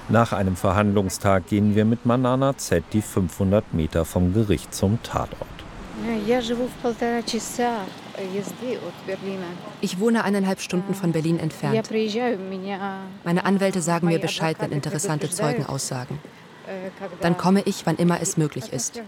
[0.08, 5.48] Nach einem Verhandlungstag gehen wir mit Manana Z die 500 Meter vom Gericht zum Tatort.
[9.80, 11.90] Ich wohne eineinhalb Stunden von Berlin entfernt.
[13.24, 16.18] Meine Anwälte sagen mir Bescheid, wenn interessante Zeugen aussagen.
[17.20, 19.02] Dann komme ich, wann immer es möglich ist.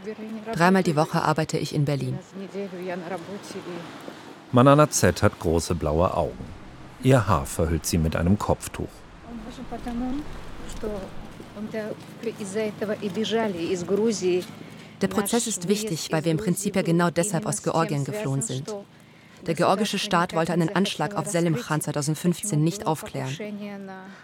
[0.53, 2.19] Dreimal die Woche arbeite ich in Berlin.
[4.53, 6.54] Manana Z hat große blaue Augen.
[7.05, 8.89] Ihr Haar verhüllt sie mit einem Kopftuch.
[15.03, 18.75] Der Prozess ist wichtig, weil wir im Prinzip ja genau deshalb aus Georgien geflohen sind.
[19.47, 23.37] Der georgische Staat wollte einen Anschlag auf Selim Khan 2015 nicht aufklären.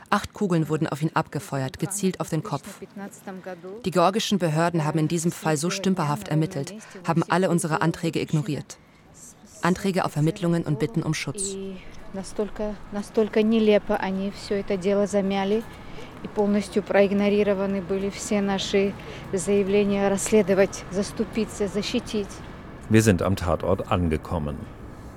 [0.08, 2.80] Acht Kugeln wurden auf ihn abgefeuert, gezielt auf den Kopf.
[3.84, 6.74] Die georgischen Behörden haben in diesem Fall so stümperhaft ermittelt,
[7.06, 8.78] haben alle unsere Anträge ignoriert.
[9.60, 11.54] Anträge auf Ermittlungen und Bitten um Schutz.
[12.12, 15.62] Настолько, настолько нелепо они все это дело замяли,
[16.24, 18.92] и полностью проигнорированы были все наши
[19.32, 22.28] заявления расследовать, заступиться, защитить.
[22.90, 24.56] Wir sind am Tatort angekommen.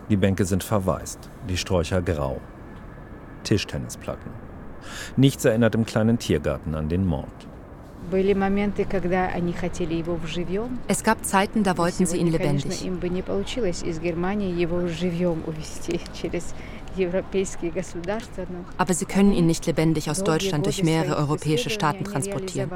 [0.09, 1.17] Die Bänke sind verwaist,
[1.49, 2.39] die Sträucher grau.
[3.43, 4.31] Tischtennisplatten.
[5.17, 7.47] Nichts erinnert im kleinen Tiergarten an den Mord.
[8.11, 10.77] Были моменты, когда они хотели его вживьем.
[10.89, 12.85] Es gab Zeiten, da wollten sie ihn lebendig.
[18.77, 22.69] Aber sie können ihn nicht lebendig aus Deutschland durch mehrere europäische Staaten transportieren.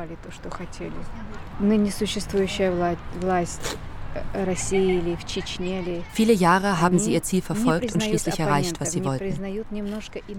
[6.14, 9.38] Viele Jahre haben sie ihr Ziel verfolgt und schließlich erreicht, was sie wollten.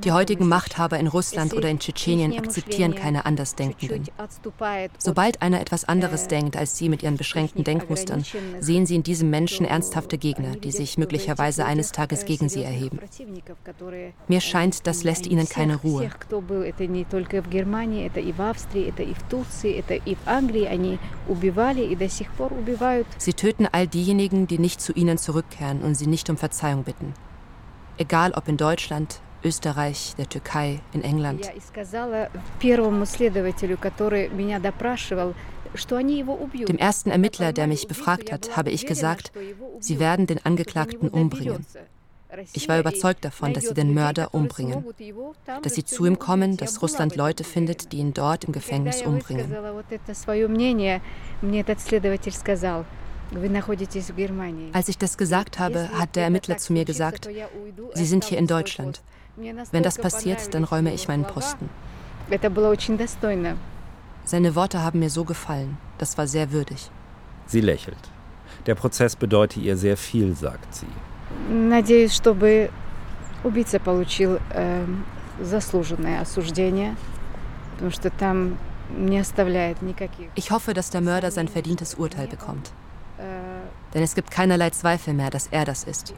[0.04, 4.04] Die heutigen Machthaber in Russland oder in Tschetschenien akzeptieren keine Andersdenkenden.
[4.98, 8.24] Sobald einer etwas anderes denkt als sie mit ihren beschränkten Denkmustern,
[8.60, 12.98] sehen sie in diesem Menschen ernsthafte Gegner, die sich möglicherweise eines Tages gegen sie erheben.
[14.26, 16.10] Mir scheint, das lässt ihnen keine Ruhe.
[23.18, 27.14] Sie töten all diejenigen, die nicht zu ihnen zurückkehren und sie nicht um Verzeihung bitten.
[27.96, 31.50] Egal ob in Deutschland, Österreich, der Türkei, in England.
[36.68, 39.32] Dem ersten Ermittler, der mich befragt hat, habe ich gesagt,
[39.80, 41.64] sie werden den Angeklagten umbringen.
[42.52, 44.84] Ich war überzeugt davon, dass sie den Mörder umbringen,
[45.62, 49.54] dass sie zu ihm kommen, dass Russland Leute findet, die ihn dort im Gefängnis umbringen.
[54.73, 57.27] Als ich das gesagt habe, hat der Ermittler zu mir gesagt,
[57.93, 59.01] Sie sind hier in Deutschland.
[59.71, 61.69] Wenn das passiert, dann räume ich meinen Posten.
[64.25, 65.77] Seine Worte haben mir so gefallen.
[65.97, 66.89] Das war sehr würdig.
[67.47, 67.97] Sie lächelt.
[68.65, 70.87] Der Prozess bedeutet ihr sehr viel, sagt sie.
[71.49, 72.69] Надеюсь, чтобы
[73.43, 74.85] убийца получил э,
[75.41, 76.95] заслуженное осуждение,
[77.73, 78.57] потому что там
[78.95, 80.29] не оставляет никаких.
[80.35, 82.71] Ich hoffe, dass der Mörder sein verdientes Urteil bekommt.
[83.94, 86.14] Denn es gibt keinerlei Zweifel mehr, dass er das ist.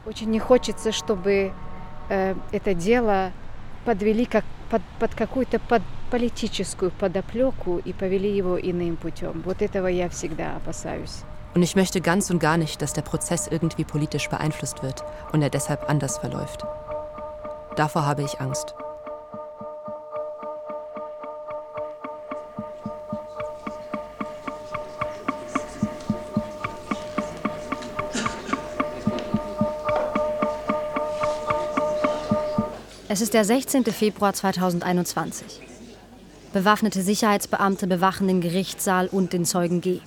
[11.54, 15.42] Und ich möchte ganz und gar nicht, dass der Prozess irgendwie politisch beeinflusst wird und
[15.42, 16.64] er deshalb anders verläuft.
[17.76, 18.74] Davor habe ich Angst.
[33.12, 33.86] Es ist der 16.
[33.86, 35.60] Februar 2021.
[36.52, 39.98] Bewaffnete Sicherheitsbeamte bewachen den Gerichtssaal und den Zeugen G.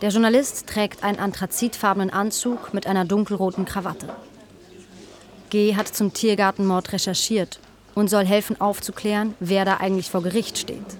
[0.00, 4.08] Der Journalist trägt einen anthrazitfarbenen Anzug mit einer dunkelroten Krawatte.
[5.50, 7.60] G hat zum Tiergartenmord recherchiert
[7.94, 10.96] und soll helfen aufzuklären, wer da eigentlich vor Gericht steht.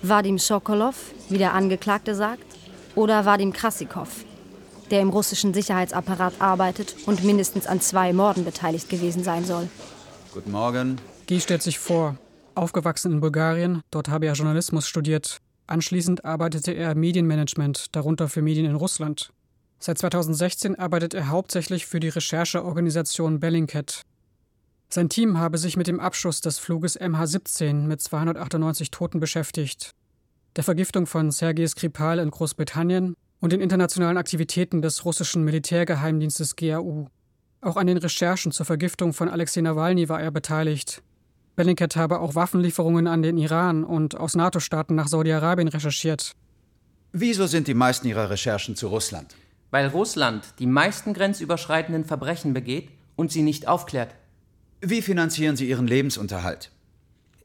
[0.00, 2.46] Vadim Sokolov, wie der Angeklagte sagt,
[2.94, 4.24] oder Vadim Krasikov,
[4.90, 9.68] der im russischen Sicherheitsapparat arbeitet und mindestens an zwei Morden beteiligt gewesen sein soll.
[10.32, 11.00] Guten Morgen.
[11.26, 12.16] Guy stellt sich vor.
[12.54, 15.38] Aufgewachsen in Bulgarien, dort habe er Journalismus studiert.
[15.66, 19.30] Anschließend arbeitete er Medienmanagement, darunter für Medien in Russland.
[19.78, 24.02] Seit 2016 arbeitet er hauptsächlich für die Rechercheorganisation Bellingcat.
[24.88, 29.92] Sein Team habe sich mit dem Abschuss des Fluges MH17 mit 298 Toten beschäftigt,
[30.56, 37.08] der Vergiftung von Sergei Skripal in Großbritannien und den internationalen Aktivitäten des russischen Militärgeheimdienstes GRU.
[37.60, 41.02] Auch an den Recherchen zur Vergiftung von Alexei Nawalny war er beteiligt.
[41.54, 46.32] Bellingcat habe auch Waffenlieferungen an den Iran und aus NATO-Staaten nach Saudi-Arabien recherchiert.
[47.12, 49.36] Wieso sind die meisten Ihrer Recherchen zu Russland?
[49.70, 54.14] Weil Russland die meisten grenzüberschreitenden Verbrechen begeht und sie nicht aufklärt.
[54.80, 56.70] Wie finanzieren Sie Ihren Lebensunterhalt?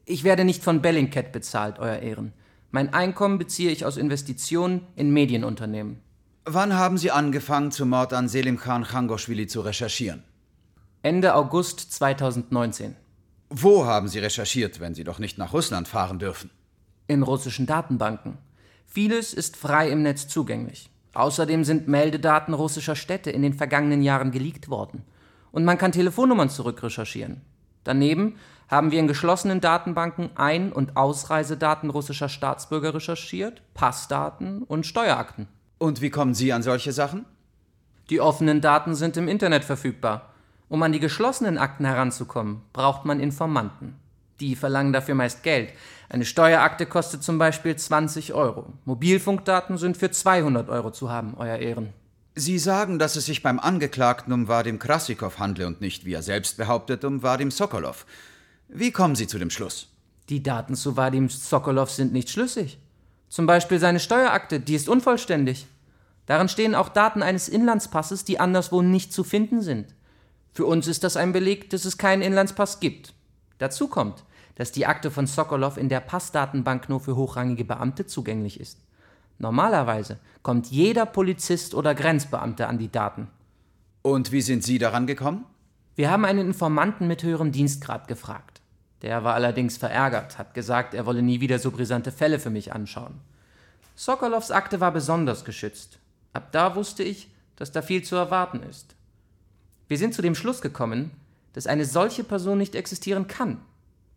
[0.06, 2.32] Ich werde nicht von Bellingcat bezahlt, Euer Ehren.
[2.72, 6.00] Mein Einkommen beziehe ich aus Investitionen in Medienunternehmen.
[6.44, 10.22] Wann haben Sie angefangen, zum Mord an Selim Khan Khangoshvili zu recherchieren?
[11.02, 12.94] Ende August 2019.
[13.48, 16.50] Wo haben Sie recherchiert, wenn Sie doch nicht nach Russland fahren dürfen?
[17.08, 18.38] In russischen Datenbanken.
[18.86, 20.90] Vieles ist frei im Netz zugänglich.
[21.14, 25.02] Außerdem sind Meldedaten russischer Städte in den vergangenen Jahren geleakt worden.
[25.50, 27.40] Und man kann Telefonnummern zurückrecherchieren.
[27.82, 28.36] Daneben
[28.70, 35.48] haben wir in geschlossenen Datenbanken Ein- und Ausreisedaten russischer Staatsbürger recherchiert, Passdaten und Steuerakten.
[35.78, 37.24] Und wie kommen Sie an solche Sachen?
[38.10, 40.30] Die offenen Daten sind im Internet verfügbar.
[40.68, 43.96] Um an die geschlossenen Akten heranzukommen, braucht man Informanten.
[44.38, 45.72] Die verlangen dafür meist Geld.
[46.08, 48.72] Eine Steuerakte kostet zum Beispiel 20 Euro.
[48.84, 51.92] Mobilfunkdaten sind für 200 Euro zu haben, Euer Ehren.
[52.36, 56.22] Sie sagen, dass es sich beim Angeklagten um Vadim Krasikov handle und nicht, wie er
[56.22, 58.06] selbst behauptet, um Vadim Sokolov.
[58.72, 59.88] Wie kommen Sie zu dem Schluss?
[60.28, 62.78] Die Daten zu Vadim Sokolov sind nicht schlüssig.
[63.28, 65.66] Zum Beispiel seine Steuerakte, die ist unvollständig.
[66.26, 69.96] Darin stehen auch Daten eines Inlandspasses, die anderswo nicht zu finden sind.
[70.52, 73.12] Für uns ist das ein Beleg, dass es keinen Inlandspass gibt.
[73.58, 74.22] Dazu kommt,
[74.54, 78.78] dass die Akte von Sokolov in der Passdatenbank nur für hochrangige Beamte zugänglich ist.
[79.38, 83.26] Normalerweise kommt jeder Polizist oder Grenzbeamte an die Daten.
[84.02, 85.44] Und wie sind Sie daran gekommen?
[85.96, 88.49] Wir haben einen Informanten mit höherem Dienstgrad gefragt.
[89.02, 92.72] Der war allerdings verärgert, hat gesagt, er wolle nie wieder so brisante Fälle für mich
[92.72, 93.20] anschauen.
[93.94, 95.98] Sokolovs Akte war besonders geschützt.
[96.32, 98.94] Ab da wusste ich, dass da viel zu erwarten ist.
[99.88, 101.10] Wir sind zu dem Schluss gekommen,
[101.52, 103.60] dass eine solche Person nicht existieren kann.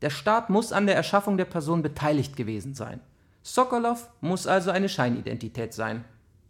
[0.01, 2.99] Der Staat muss an der Erschaffung der Person beteiligt gewesen sein.
[3.41, 6.05] Sokolov muss also eine Scheinidentität sein.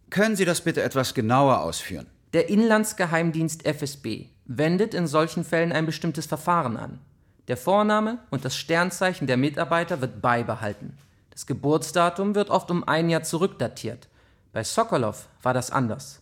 [0.09, 2.07] Können Sie das bitte etwas genauer ausführen?
[2.33, 6.99] Der Inlandsgeheimdienst FSB wendet in solchen Fällen ein bestimmtes Verfahren an.
[7.47, 10.97] Der Vorname und das Sternzeichen der Mitarbeiter wird beibehalten.
[11.31, 14.07] Das Geburtsdatum wird oft um ein Jahr zurückdatiert.
[14.53, 16.21] Bei Sokolov war das anders.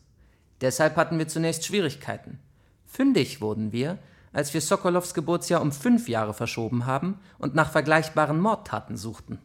[0.61, 2.39] Deshalb hatten wir zunächst Schwierigkeiten.
[2.87, 3.99] Fündig wurden wir,
[4.33, 9.39] als wir Sokolovs Geburtsjahr um fünf Jahre verschoben haben und nach vergleichbaren Mordtaten suchten.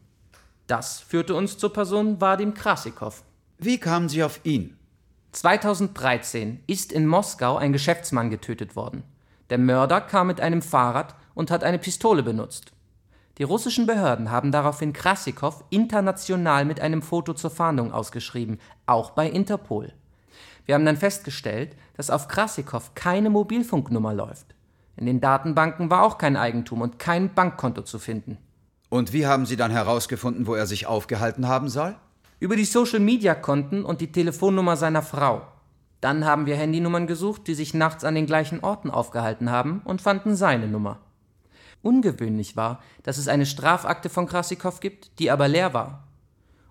[0.65, 3.23] Das führte uns zur Person Vadim Krasikow.
[3.57, 4.77] Wie kamen Sie auf ihn?
[5.31, 9.03] 2013 ist in Moskau ein Geschäftsmann getötet worden.
[9.49, 12.73] Der Mörder kam mit einem Fahrrad und hat eine Pistole benutzt.
[13.37, 19.29] Die russischen Behörden haben daraufhin Krasikow international mit einem Foto zur Fahndung ausgeschrieben, auch bei
[19.29, 19.93] Interpol.
[20.65, 24.55] Wir haben dann festgestellt, dass auf Krasikow keine Mobilfunknummer läuft.
[24.97, 28.37] In den Datenbanken war auch kein Eigentum und kein Bankkonto zu finden.
[28.89, 31.95] Und wie haben Sie dann herausgefunden, wo er sich aufgehalten haben soll?
[32.39, 35.43] Über die Social-Media-Konten und die Telefonnummer seiner Frau.
[36.01, 40.01] Dann haben wir Handynummern gesucht, die sich nachts an den gleichen Orten aufgehalten haben und
[40.01, 40.99] fanden seine Nummer.
[41.81, 46.07] Ungewöhnlich war, dass es eine Strafakte von Krasikow gibt, die aber leer war.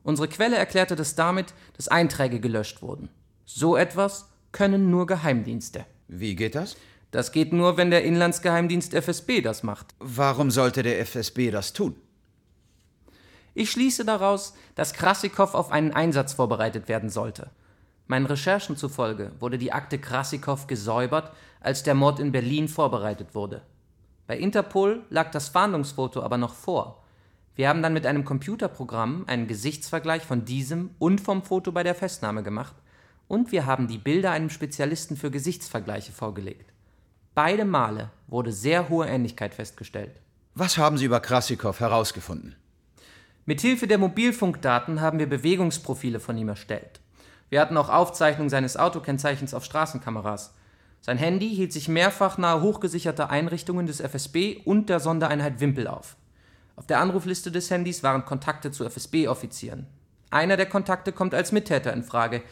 [0.03, 3.09] Unsere Quelle erklärte das damit, dass Einträge gelöscht wurden.
[3.45, 5.85] So etwas können nur Geheimdienste.
[6.09, 6.77] Wie geht das?
[7.11, 9.95] Das geht nur, wenn der Inlandsgeheimdienst FSB das macht.
[9.99, 11.97] Warum sollte der FSB das tun?
[13.55, 17.51] Ich schließe daraus, dass Krasikow auf einen Einsatz vorbereitet werden sollte.
[18.07, 23.63] Meinen Recherchen zufolge wurde die Akte Krasikow gesäubert, als der Mord in Berlin vorbereitet wurde.
[24.27, 27.03] Bei Interpol lag das Fahndungsfoto aber noch vor.
[27.57, 31.95] Wir haben dann mit einem Computerprogramm einen Gesichtsvergleich von diesem und vom Foto bei der
[31.95, 32.77] Festnahme gemacht
[33.29, 36.73] und wir haben die Bilder einem Spezialisten für Gesichtsvergleiche vorgelegt.
[37.35, 40.21] Beide Male wurde sehr hohe Ähnlichkeit festgestellt.
[40.55, 42.57] Was haben Sie über Krasikow herausgefunden?
[43.47, 47.01] Mithilfe der Mobilfunkdaten haben wir Bewegungsprofile von ihm erstellt.
[47.49, 50.55] Wir hatten auch Aufzeichnungen seines Autokennzeichens auf Straßenkameras.
[51.01, 56.17] Sein Handy hielt sich mehrfach nahe hochgesicherter Einrichtungen des FSB und der Sondereinheit Wimpel auf.
[56.75, 59.87] Auf der Anrufliste des Handys waren Kontakte zu FSB-Offizieren.
[60.31, 62.43] Einer der Kontakte kommt als Mittäter in Frage.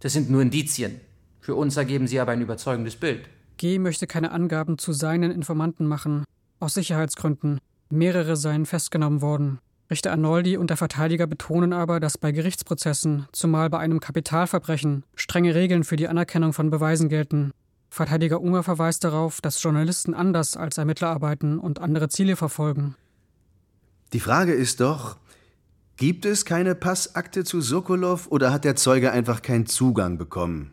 [0.00, 1.00] Das sind nur Indizien.
[1.40, 3.28] Für uns ergeben sie aber ein überzeugendes Bild.
[3.56, 6.24] G möchte keine Angaben zu seinen Informanten machen.
[6.60, 7.58] Aus Sicherheitsgründen.
[7.88, 9.58] Mehrere seien festgenommen worden.
[9.88, 15.54] Richter Arnoldi und der Verteidiger betonen aber, dass bei Gerichtsprozessen, zumal bei einem Kapitalverbrechen, strenge
[15.54, 17.52] Regeln für die Anerkennung von Beweisen gelten.
[17.88, 22.96] Verteidiger Unger verweist darauf, dass Journalisten anders als Ermittler arbeiten und andere Ziele verfolgen.
[24.12, 25.16] Die Frage ist doch,
[25.96, 30.72] gibt es keine Passakte zu Sokolow oder hat der Zeuge einfach keinen Zugang bekommen?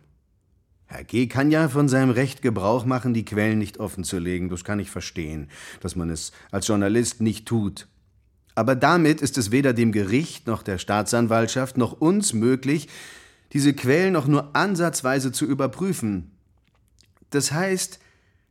[0.86, 1.28] Herr G.
[1.28, 4.50] kann ja von seinem Recht Gebrauch machen, die Quellen nicht offenzulegen.
[4.50, 5.50] Das kann ich verstehen,
[5.82, 7.88] dass man es als Journalist nicht tut.
[8.56, 12.88] Aber damit ist es weder dem Gericht noch der Staatsanwaltschaft noch uns möglich,
[13.52, 16.32] diese Quellen noch nur ansatzweise zu überprüfen.
[17.30, 18.00] Das heißt,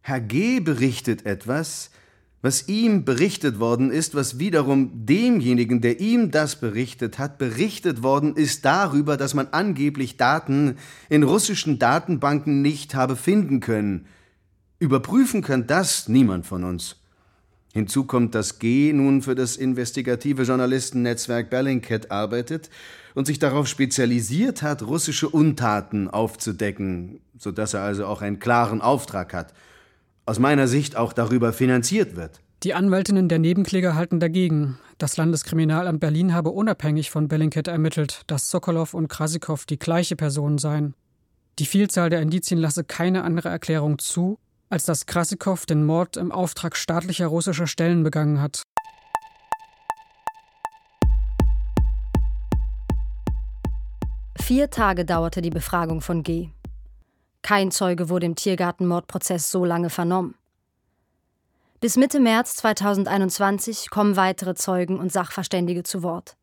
[0.00, 0.60] Herr G.
[0.60, 1.90] berichtet etwas,
[2.40, 8.34] was ihm berichtet worden ist, was wiederum demjenigen, der ihm das berichtet hat, berichtet worden
[8.34, 10.76] ist darüber, dass man angeblich Daten
[11.08, 14.06] in russischen Datenbanken nicht habe finden können.
[14.80, 16.96] Überprüfen kann das niemand von uns.
[17.72, 22.68] Hinzu kommt, dass G nun für das investigative Journalistennetzwerk Bellingcat arbeitet
[23.14, 29.32] und sich darauf spezialisiert hat, russische Untaten aufzudecken, sodass er also auch einen klaren Auftrag
[29.34, 29.54] hat–
[30.26, 32.40] aus meiner Sicht auch darüber finanziert wird.
[32.62, 34.78] Die Anwältinnen der Nebenkläger halten dagegen.
[34.98, 40.58] Das Landeskriminalamt Berlin habe unabhängig von Bellingcat ermittelt, dass Sokolow und Krasikow die gleiche Person
[40.58, 40.94] seien.
[41.58, 44.38] Die Vielzahl der Indizien lasse keine andere Erklärung zu,
[44.72, 48.62] als dass Krasikow den Mord im Auftrag staatlicher russischer Stellen begangen hat.
[54.40, 56.48] Vier Tage dauerte die Befragung von G.
[57.42, 60.36] Kein Zeuge wurde im Tiergartenmordprozess so lange vernommen.
[61.80, 66.36] Bis Mitte März 2021 kommen weitere Zeugen und Sachverständige zu Wort.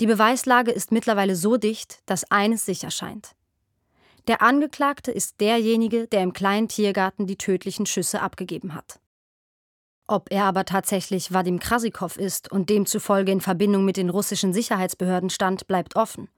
[0.00, 3.34] Die Beweislage ist mittlerweile so dicht, dass eines sicher scheint.
[4.28, 9.00] Der Angeklagte ist derjenige, der im kleinen Tiergarten die tödlichen Schüsse abgegeben hat.
[10.06, 15.30] Ob er aber tatsächlich Vadim Krasikow ist und demzufolge in Verbindung mit den russischen Sicherheitsbehörden
[15.30, 16.28] stand, bleibt offen.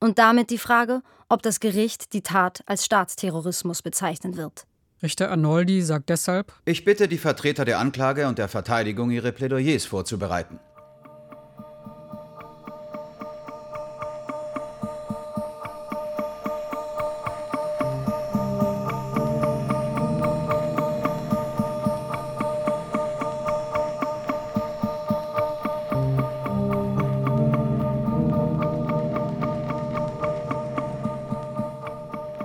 [0.00, 4.66] Und damit die Frage, ob das Gericht die Tat als Staatsterrorismus bezeichnen wird.
[5.02, 9.84] Richter Arnoldi sagt deshalb: Ich bitte die Vertreter der Anklage und der Verteidigung, ihre Plädoyers
[9.84, 10.60] vorzubereiten.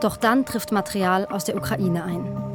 [0.02, 2.50] Doch dann trifft Material aus der Ukraine ein.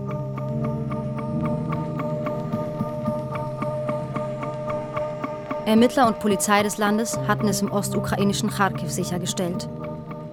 [5.66, 9.68] Ermittler und Polizei des Landes hatten es im ostukrainischen Kharkiv sichergestellt.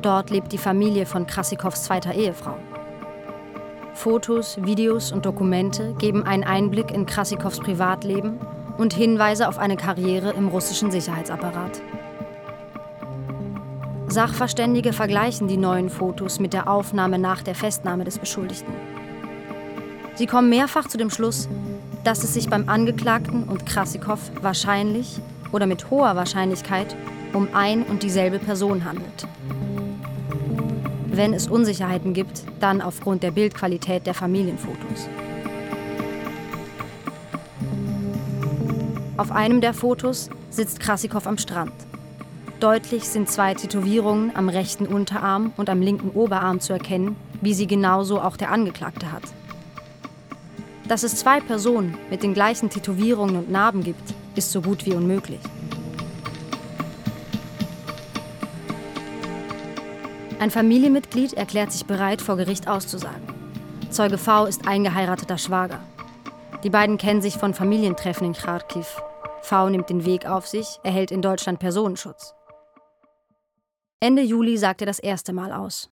[0.02, 2.56] Dort lebt die Familie von Krasikows zweiter Ehefrau.
[3.94, 8.40] Fotos, Videos und Dokumente geben einen Einblick in Krasikows Privatleben
[8.78, 11.82] und Hinweise auf eine Karriere im russischen Sicherheitsapparat.
[14.12, 18.74] Sachverständige vergleichen die neuen Fotos mit der Aufnahme nach der Festnahme des Beschuldigten.
[20.16, 21.48] Sie kommen mehrfach zu dem Schluss,
[22.04, 25.22] dass es sich beim Angeklagten und Krassikow wahrscheinlich
[25.54, 26.94] oder mit hoher Wahrscheinlichkeit
[27.32, 29.28] um ein und dieselbe Person handelt.
[31.06, 35.08] Wenn es Unsicherheiten gibt, dann aufgrund der Bildqualität der Familienfotos.
[39.16, 41.72] Auf einem der Fotos sitzt Krassikow am Strand.
[42.62, 47.66] Deutlich sind zwei Tätowierungen am rechten Unterarm und am linken Oberarm zu erkennen, wie sie
[47.66, 49.24] genauso auch der Angeklagte hat.
[50.88, 54.94] Dass es zwei Personen mit den gleichen Tätowierungen und Narben gibt, ist so gut wie
[54.94, 55.40] unmöglich.
[60.40, 63.24] Ein Familienmitglied erklärt sich bereit, vor Gericht auszusagen.
[63.90, 65.80] Zeuge V ist eingeheirateter Schwager.
[66.64, 69.02] Die beiden kennen sich von Familientreffen in Kharkiv.
[69.42, 72.36] V nimmt den Weg auf sich, erhält in Deutschland Personenschutz.
[74.04, 75.92] Ende Juli sagt er das erste Mal aus.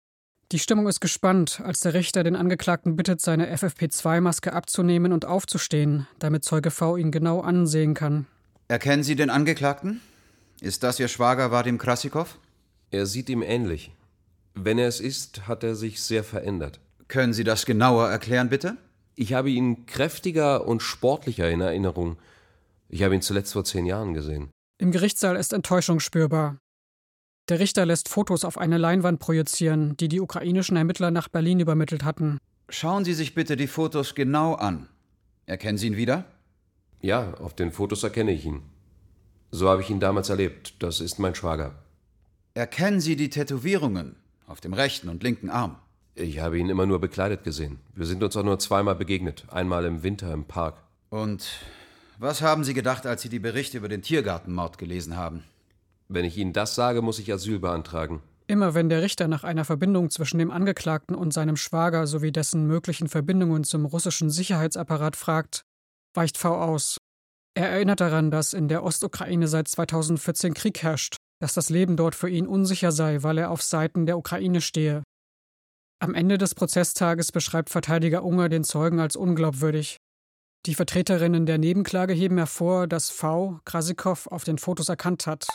[0.52, 6.08] Die Stimmung ist gespannt, als der Richter den Angeklagten bittet, seine FFP2-Maske abzunehmen und aufzustehen,
[6.20, 8.28] damit Zeuge V ihn genau ansehen kann.
[8.68, 10.02] Erkennen Sie den Angeklagten?
[10.62, 12.38] Ist das Ihr Schwager Vadim Krasikow?
[12.92, 13.92] Er sieht ihm ähnlich.
[14.54, 16.80] Wenn er es ist, hat er sich sehr verändert.
[17.08, 18.78] Können Sie das genauer erklären, bitte?
[19.16, 22.18] Ich habe ihn kräftiger und sportlicher in Erinnerung.
[22.88, 24.52] Ich habe ihn zuletzt vor zehn Jahren gesehen.
[24.78, 26.58] Im Gerichtssaal ist Enttäuschung spürbar.
[27.48, 32.04] Der Richter lässt Fotos auf eine Leinwand projizieren, die die ukrainischen Ermittler nach Berlin übermittelt
[32.04, 32.40] hatten.
[32.70, 34.90] Schauen Sie sich bitte die Fotos genau an.
[35.46, 36.26] Erkennen Sie ihn wieder?
[37.02, 38.64] Ja, auf den Fotos erkenne ich ihn.
[39.52, 40.82] So habe ich ihn damals erlebt.
[40.82, 41.76] Das ist mein Schwager.
[42.56, 44.16] Erkennen Sie die Tätowierungen
[44.48, 45.76] auf dem rechten und linken Arm?
[46.16, 47.78] Ich habe ihn immer nur bekleidet gesehen.
[47.94, 49.46] Wir sind uns auch nur zweimal begegnet.
[49.50, 50.78] Einmal im Winter im Park.
[51.10, 51.48] Und
[52.18, 55.44] was haben Sie gedacht, als Sie die Berichte über den Tiergartenmord gelesen haben?
[56.08, 58.22] Wenn ich Ihnen das sage, muss ich Asyl beantragen.
[58.48, 62.68] Immer wenn der Richter nach einer Verbindung zwischen dem Angeklagten und seinem Schwager sowie dessen
[62.68, 65.62] möglichen Verbindungen zum russischen Sicherheitsapparat fragt,
[66.14, 66.98] weicht V aus.
[67.56, 72.14] Er erinnert daran, dass in der Ostukraine seit 2014 Krieg herrscht, dass das Leben dort
[72.14, 75.04] für ihn unsicher sei, weil er auf Seiten der Ukraine stehe.
[76.00, 79.98] Am Ende des Prozesstages beschreibt Verteidiger Unger den Zeugen als unglaubwürdig.
[80.66, 83.60] Die Vertreterinnen der Nebenklage heben hervor, dass V.
[83.66, 85.48] Krasikow auf den Fotos erkannt hat.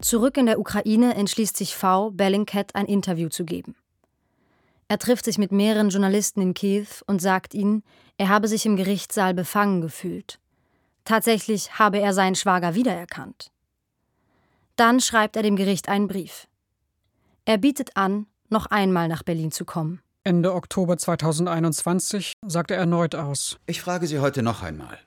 [0.00, 2.10] Zurück in der Ukraine entschließt sich V.
[2.10, 3.74] Bellingcat ein Interview zu geben.
[4.88, 7.84] Er trifft sich mit mehreren Journalisten in Kiew und sagt ihnen,
[8.16, 10.40] er habe sich im Gerichtssaal befangen gefühlt.
[11.04, 13.52] Tatsächlich habe er seinen Schwager wiedererkannt.
[14.76, 16.48] Dann schreibt er dem Gericht einen Brief.
[17.44, 20.00] Er bietet an, noch einmal nach Berlin zu kommen.
[20.24, 23.58] Ende Oktober 2021 sagt er erneut aus.
[23.66, 24.98] Ich frage Sie heute noch einmal.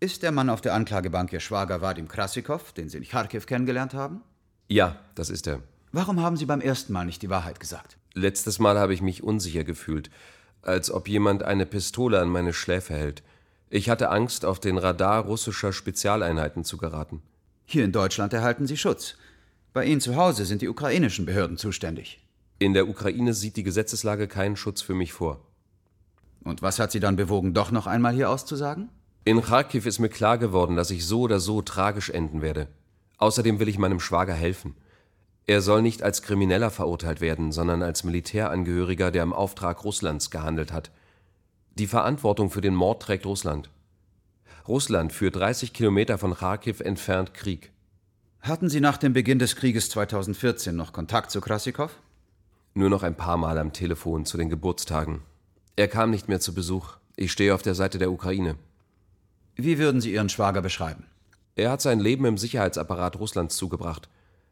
[0.00, 3.94] Ist der Mann auf der Anklagebank Ihr Schwager Vadim Krasikow, den Sie in Kharkiv kennengelernt
[3.94, 4.22] haben?
[4.68, 5.62] Ja, das ist er.
[5.92, 7.96] Warum haben Sie beim ersten Mal nicht die Wahrheit gesagt?
[8.12, 10.10] Letztes Mal habe ich mich unsicher gefühlt,
[10.60, 13.22] als ob jemand eine Pistole an meine Schläfe hält.
[13.70, 17.22] Ich hatte Angst, auf den Radar russischer Spezialeinheiten zu geraten.
[17.64, 19.16] Hier in Deutschland erhalten Sie Schutz.
[19.72, 22.22] Bei Ihnen zu Hause sind die ukrainischen Behörden zuständig.
[22.58, 25.40] In der Ukraine sieht die Gesetzeslage keinen Schutz für mich vor.
[26.44, 28.88] Und was hat Sie dann bewogen, doch noch einmal hier auszusagen?
[29.24, 32.68] In Kharkiv ist mir klar geworden, dass ich so oder so tragisch enden werde.
[33.18, 34.74] Außerdem will ich meinem Schwager helfen.
[35.46, 40.72] Er soll nicht als Krimineller verurteilt werden, sondern als Militärangehöriger, der im Auftrag Russlands gehandelt
[40.72, 40.90] hat.
[41.74, 43.70] Die Verantwortung für den Mord trägt Russland.
[44.66, 47.72] Russland führt 30 Kilometer von Kharkiv entfernt Krieg.
[48.40, 51.90] Hatten Sie nach dem Beginn des Krieges 2014 noch Kontakt zu Krasikow?
[52.74, 55.22] Nur noch ein paar Mal am Telefon zu den Geburtstagen.
[55.76, 56.98] Er kam nicht mehr zu Besuch.
[57.16, 58.56] Ich stehe auf der Seite der Ukraine.
[59.56, 61.04] Wie würden Sie Ihren Schwager beschreiben?
[61.58, 64.08] Er hat sein Leben im Sicherheitsapparat Russlands zugebracht.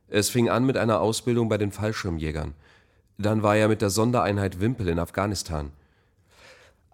[0.09, 2.55] Es fing an mit einer Ausbildung bei den Fallschirmjägern.
[3.17, 5.71] Dann war er mit der Sondereinheit Wimpel in Afghanistan.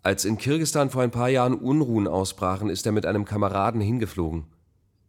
[0.02, 4.44] Als in Kirgistan vor ein paar Jahren Unruhen ausbrachen, ist er mit einem Kameraden hingeflogen.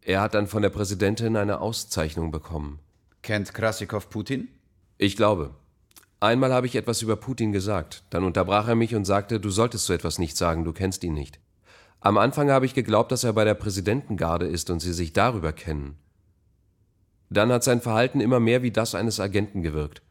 [0.00, 2.78] Er hat dann von der Präsidentin eine Auszeichnung bekommen.
[3.20, 4.48] Kennt Krasikow Putin?
[4.96, 5.50] Ich glaube.
[6.18, 8.04] Einmal habe ich etwas über Putin gesagt.
[8.08, 11.12] Dann unterbrach er mich und sagte, du solltest so etwas nicht sagen, du kennst ihn
[11.12, 11.40] nicht.
[12.04, 15.54] Am Anfang habe ich geglaubt, dass er bei der Präsidentengarde ist und sie sich darüber
[15.54, 15.96] kennen.
[17.30, 20.02] Dann hat sein Verhalten immer mehr wie das eines Agenten gewirkt.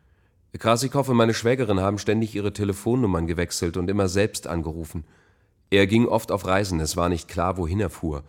[0.58, 5.06] Krasikow und meine Schwägerin haben ständig ihre Telefonnummern gewechselt und immer selbst angerufen.
[5.70, 8.24] Er ging oft auf Reisen, es war nicht klar, wohin er fuhr.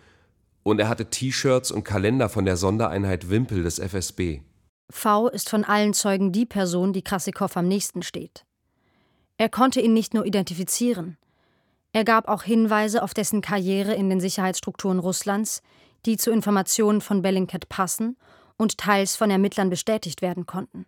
[0.62, 4.42] Und er hatte T-Shirts und Kalender von der Sondereinheit Wimpel des FSB.
[4.90, 8.44] V ist von allen Zeugen die Person, die Krassikow am nächsten steht.
[9.38, 11.16] Er konnte ihn nicht nur identifizieren.
[11.94, 15.62] Er gab auch Hinweise auf dessen Karriere in den Sicherheitsstrukturen Russlands,
[16.06, 18.16] die zu Informationen von Bellingcat passen
[18.56, 20.86] und teils von Ermittlern bestätigt werden konnten.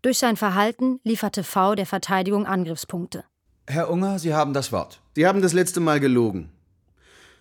[0.00, 3.24] Durch sein Verhalten lieferte V der Verteidigung Angriffspunkte.
[3.66, 5.02] Herr Unger, Sie haben das Wort.
[5.14, 6.50] Sie haben das letzte Mal gelogen.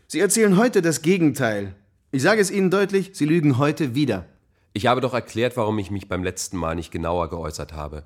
[0.07, 1.75] Sie erzählen heute das Gegenteil.
[2.11, 4.25] Ich sage es Ihnen deutlich, Sie lügen heute wieder.
[4.73, 8.03] Ich habe doch erklärt, warum ich mich beim letzten Mal nicht genauer geäußert habe.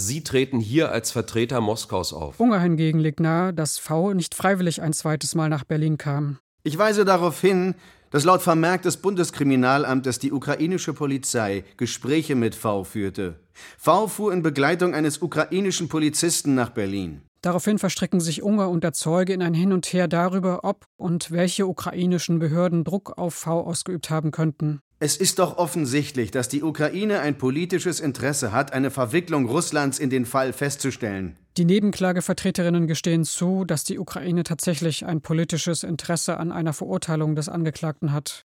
[0.00, 2.38] Sie treten hier als Vertreter Moskaus auf.
[2.38, 6.38] Unger hingegen legt nahe, dass V nicht freiwillig ein zweites Mal nach Berlin kam.
[6.62, 7.74] Ich weise darauf hin,
[8.10, 13.40] dass laut Vermerk des Bundeskriminalamtes die ukrainische Polizei Gespräche mit V führte.
[13.76, 17.22] V fuhr in Begleitung eines ukrainischen Polizisten nach Berlin.
[17.42, 21.32] Daraufhin verstricken sich Unger und der Zeuge in ein Hin und Her darüber, ob und
[21.32, 24.80] welche ukrainischen Behörden Druck auf V ausgeübt haben könnten.
[25.00, 30.10] Es ist doch offensichtlich, dass die Ukraine ein politisches Interesse hat, eine Verwicklung Russlands in
[30.10, 31.36] den Fall festzustellen.
[31.56, 37.48] Die Nebenklagevertreterinnen gestehen zu, dass die Ukraine tatsächlich ein politisches Interesse an einer Verurteilung des
[37.48, 38.44] Angeklagten hat.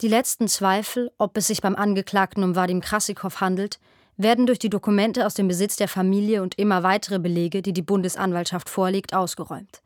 [0.00, 3.78] Die letzten Zweifel, ob es sich beim Angeklagten um Vadim Krassikow handelt,
[4.16, 7.82] werden durch die Dokumente aus dem Besitz der Familie und immer weitere Belege, die die
[7.82, 9.82] Bundesanwaltschaft vorlegt, ausgeräumt.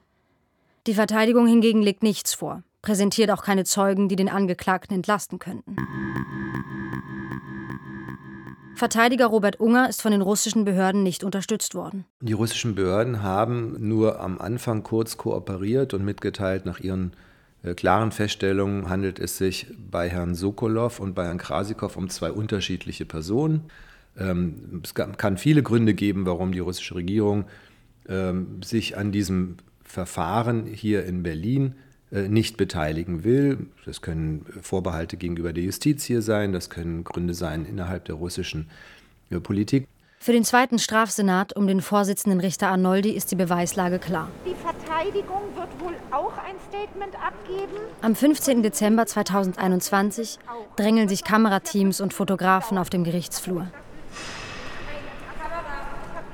[0.86, 5.74] Die Verteidigung hingegen legt nichts vor, präsentiert auch keine Zeugen, die den Angeklagten entlasten könnten.
[8.76, 12.04] Verteidiger Robert Unger ist von den russischen Behörden nicht unterstützt worden.
[12.20, 17.12] Die russischen Behörden haben nur am Anfang kurz kooperiert und mitgeteilt, nach ihren
[17.64, 22.30] äh, klaren Feststellungen handelt es sich bei Herrn Sokolov und bei Herrn Krasikow um zwei
[22.30, 23.64] unterschiedliche Personen.
[24.16, 27.46] Ähm, es kann viele Gründe geben, warum die russische Regierung
[28.08, 31.74] ähm, sich an diesem Verfahren hier in Berlin
[32.10, 33.66] nicht beteiligen will.
[33.84, 38.68] Das können Vorbehalte gegenüber der Justiz hier sein, das können Gründe sein innerhalb der russischen
[39.30, 39.88] äh, Politik.
[40.18, 44.28] Für den zweiten Strafsenat um den Vorsitzenden Richter Arnoldi ist die Beweislage klar.
[44.44, 47.76] Die Verteidigung wird wohl auch ein Statement abgeben?
[48.02, 48.62] Am 15.
[48.62, 50.38] Dezember 2021
[50.76, 53.68] drängeln sich Kamerateams und Fotografen auf dem Gerichtsflur.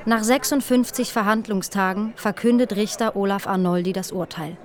[0.05, 4.57] Nach 56 Verhandlungstagen verkündet Richter Olaf Arnoldi das Urteil.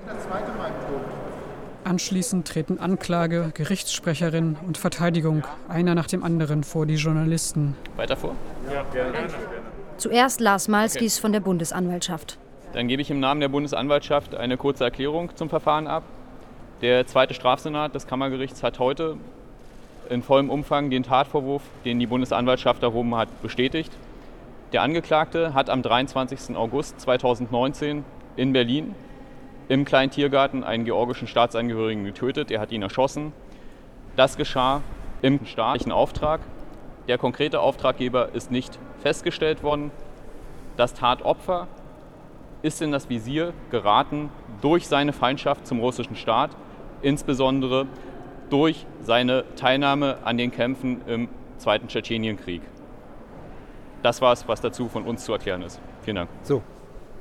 [1.88, 7.78] Anschließend treten Anklage, Gerichtssprecherin und Verteidigung einer nach dem anderen vor die Journalisten.
[7.96, 8.36] Weiter vor?
[8.70, 9.14] Ja, gerne.
[9.96, 11.22] Zuerst Lars Malskis okay.
[11.22, 12.38] von der Bundesanwaltschaft.
[12.74, 16.04] Dann gebe ich im Namen der Bundesanwaltschaft eine kurze Erklärung zum Verfahren ab.
[16.82, 19.16] Der zweite Strafsenat des Kammergerichts hat heute
[20.10, 23.94] in vollem Umfang den Tatvorwurf, den die Bundesanwaltschaft erhoben hat, bestätigt.
[24.74, 26.58] Der Angeklagte hat am 23.
[26.58, 28.04] August 2019
[28.36, 28.94] in Berlin
[29.70, 32.52] im kleinen Tiergarten einen georgischen Staatsangehörigen getötet.
[32.52, 33.34] Er hat ihn erschossen.
[34.16, 34.82] Das geschah
[35.22, 36.42] im staatlichen Auftrag.
[37.08, 39.92] Der konkrete Auftraggeber ist nicht festgestellt worden.
[40.76, 41.68] Das Tatopfer
[42.62, 44.30] ist in das Visier geraten
[44.62, 46.52] durch seine Feindschaft zum russischen Staat,
[47.02, 47.88] insbesondere
[48.50, 52.62] durch seine Teilnahme an den Kämpfen im Zweiten Tschetschenienkrieg.
[54.04, 55.80] Das war es, was dazu von uns zu erklären ist.
[56.02, 56.30] Vielen Dank.
[56.44, 56.62] So,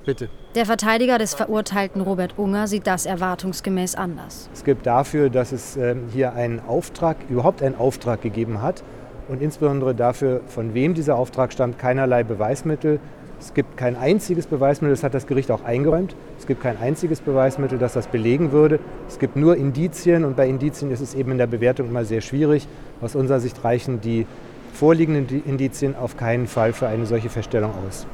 [0.07, 0.31] bitte.
[0.55, 4.49] Der Verteidiger des Verurteilten Robert Unger sieht das erwartungsgemäß anders.
[4.55, 8.83] Es gibt dafür, dass es äh, hier einen Auftrag, überhaupt einen Auftrag gegeben hat
[9.29, 13.01] und insbesondere dafür, von wem dieser Auftrag stammt, keinerlei Beweismittel.
[13.39, 16.17] Es gibt kein einziges Beweismittel, das hat das Gericht auch eingeräumt.
[16.39, 18.79] Es gibt kein einziges Beweismittel, das das belegen würde.
[19.09, 22.23] Es gibt nur Indizien und bei Indizien ist es eben in der Bewertung immer sehr
[22.23, 22.67] schwierig.
[23.03, 24.27] Aus unserer Sicht reichen die
[24.73, 28.07] vorliegenden Indizien auf keinen Fall für eine solche Feststellung aus.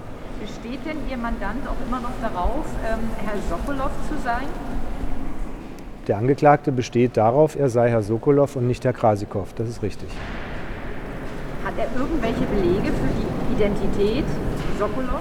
[0.43, 4.43] Besteht denn Ihr Mandant auch immer noch darauf, ähm, Herr Sokolow zu sein?
[6.09, 9.53] Der Angeklagte besteht darauf, er sei Herr Sokolow und nicht Herr Krasikow.
[9.55, 10.09] Das ist richtig.
[11.65, 14.25] Hat er irgendwelche Belege für die Identität
[14.81, 15.21] Sokolow?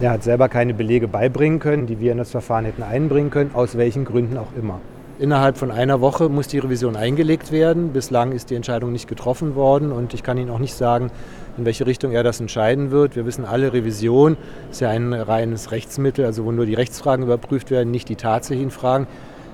[0.00, 3.52] Er hat selber keine Belege beibringen können, die wir in das Verfahren hätten einbringen können,
[3.54, 4.80] aus welchen Gründen auch immer.
[5.20, 7.92] Innerhalb von einer Woche muss die Revision eingelegt werden.
[7.92, 11.10] Bislang ist die Entscheidung nicht getroffen worden und ich kann Ihnen auch nicht sagen,
[11.58, 13.16] in welche Richtung er das entscheiden wird.
[13.16, 14.36] Wir wissen alle, Revision
[14.70, 18.70] ist ja ein reines Rechtsmittel, also wo nur die Rechtsfragen überprüft werden, nicht die tatsächlichen
[18.70, 19.06] Fragen.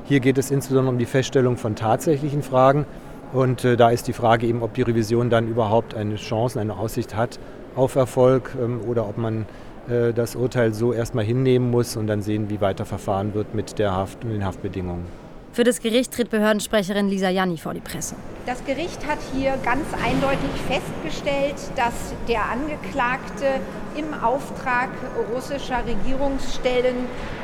[0.05, 2.85] Hier geht es insbesondere um die Feststellung von tatsächlichen Fragen.
[3.33, 6.77] Und äh, da ist die Frage eben, ob die Revision dann überhaupt eine Chance, eine
[6.77, 7.41] Aussicht hat
[7.75, 9.47] auf Erfolg ähm, oder ob man
[9.89, 13.79] äh, das Urteil so erstmal hinnehmen muss und dann sehen, wie weiter verfahren wird mit
[13.79, 15.24] der Haft und den Haftbedingungen.
[15.55, 18.17] Für das Gericht tritt Behördensprecherin Lisa Janni vor die Presse.
[18.45, 21.95] Das Gericht hat hier ganz eindeutig festgestellt, dass
[22.27, 23.61] der Angeklagte
[23.97, 24.89] im Auftrag
[25.33, 26.97] russischer Regierungsstellen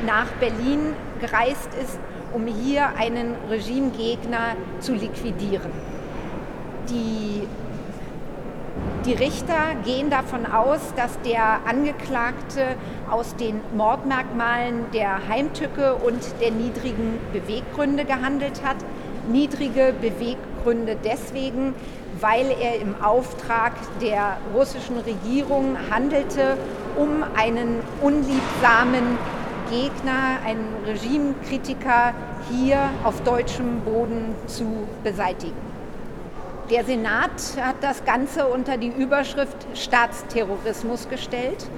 [0.05, 1.97] nach Berlin gereist ist,
[2.33, 5.71] um hier einen Regimegegner zu liquidieren.
[6.89, 7.47] Die
[9.05, 12.75] die Richter gehen davon aus, dass der Angeklagte
[13.09, 18.77] aus den Mordmerkmalen der Heimtücke und der niedrigen Beweggründe gehandelt hat.
[19.27, 21.73] Niedrige Beweggründe deswegen,
[22.19, 26.57] weil er im Auftrag der russischen Regierung handelte,
[26.95, 29.17] um einen unliebsamen
[29.71, 32.13] Gegner, einen Regimekritiker
[32.51, 35.80] hier auf deutschem Boden zu beseitigen.
[36.71, 41.69] Der Senat hat das Ganze unter die Überschrift Staatsterrorismus gestellt,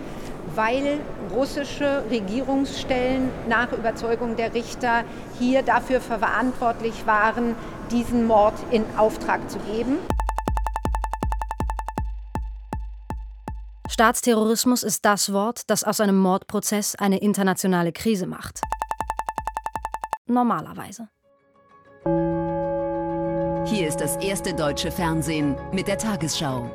[0.53, 0.99] weil
[1.33, 5.03] russische Regierungsstellen nach Überzeugung der Richter
[5.39, 7.55] hier dafür verantwortlich waren,
[7.89, 9.97] diesen Mord in Auftrag zu geben.
[13.89, 18.61] Staatsterrorismus ist das Wort, das aus einem Mordprozess eine internationale Krise macht.
[20.27, 21.09] Normalerweise.
[23.65, 26.69] Hier ist das erste deutsche Fernsehen mit der Tagesschau.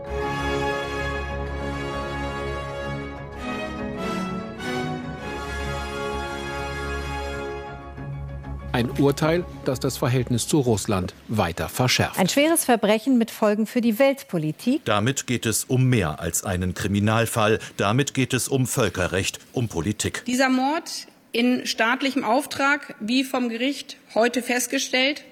[8.72, 12.18] Ein Urteil, das das Verhältnis zu Russland weiter verschärft.
[12.18, 14.84] Ein schweres Verbrechen mit Folgen für die Weltpolitik.
[14.86, 17.58] Damit geht es um mehr als einen Kriminalfall.
[17.76, 20.24] Damit geht es um Völkerrecht, um Politik.
[20.26, 25.24] Dieser Mord in staatlichem Auftrag, wie vom Gericht heute festgestellt,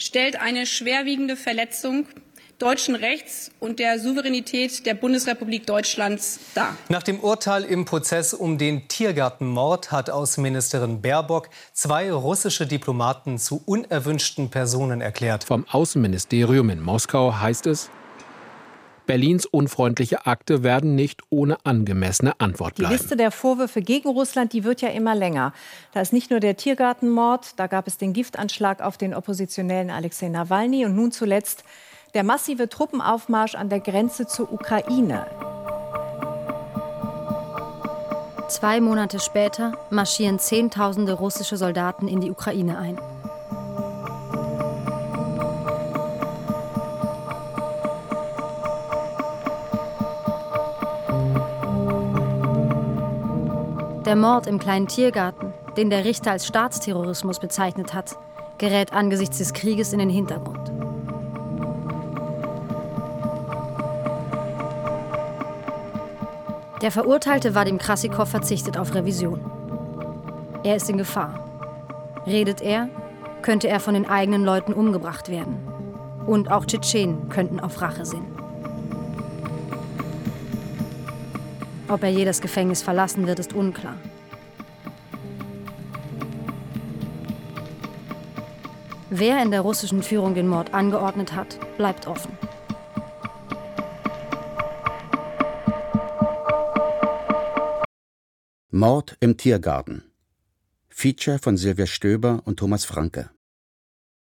[0.00, 2.06] stellt eine schwerwiegende Verletzung
[2.58, 6.76] deutschen Rechts und der Souveränität der Bundesrepublik Deutschlands dar.
[6.88, 13.62] Nach dem Urteil im Prozess um den Tiergartenmord hat Außenministerin Baerbock zwei russische Diplomaten zu
[13.64, 15.44] unerwünschten Personen erklärt.
[15.44, 17.90] Vom Außenministerium in Moskau heißt es,
[19.10, 22.94] Berlins unfreundliche Akte werden nicht ohne angemessene Antwort bleiben.
[22.94, 25.52] Die Liste der Vorwürfe gegen Russland, die wird ja immer länger.
[25.92, 30.28] Da ist nicht nur der Tiergartenmord, da gab es den Giftanschlag auf den Oppositionellen Alexei
[30.28, 31.64] Nawalny und nun zuletzt
[32.14, 35.26] der massive Truppenaufmarsch an der Grenze zur Ukraine.
[38.48, 43.19] Zwei Monate später marschieren Zehntausende russische Soldaten in die Ukraine ein.
[54.10, 58.18] Der Mord im kleinen Tiergarten, den der Richter als Staatsterrorismus bezeichnet hat,
[58.58, 60.72] gerät angesichts des Krieges in den Hintergrund.
[66.82, 69.48] Der Verurteilte Vadim Krassikow verzichtet auf Revision.
[70.64, 71.48] Er ist in Gefahr.
[72.26, 72.88] Redet er,
[73.42, 75.56] könnte er von den eigenen Leuten umgebracht werden.
[76.26, 78.39] Und auch Tschetschenen könnten auf Rache sinnen.
[81.90, 83.96] Ob er je das Gefängnis verlassen wird, ist unklar.
[89.10, 92.38] Wer in der russischen Führung den Mord angeordnet hat, bleibt offen.
[98.70, 100.04] Mord im Tiergarten.
[100.88, 103.30] Feature von Silvia Stöber und Thomas Franke.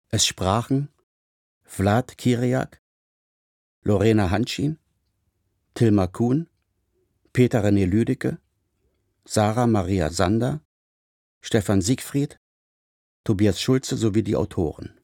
[0.09, 0.89] Es sprachen
[1.63, 2.83] Vlad Kiriak,
[3.81, 4.77] Lorena Hanschin,
[5.73, 6.47] Tilma Kuhn,
[7.37, 8.39] Peter René Lüdecke,
[9.23, 10.59] Sarah Maria Sander,
[11.39, 12.39] Stefan Siegfried,
[13.23, 14.99] Tobias Schulze sowie die Autoren.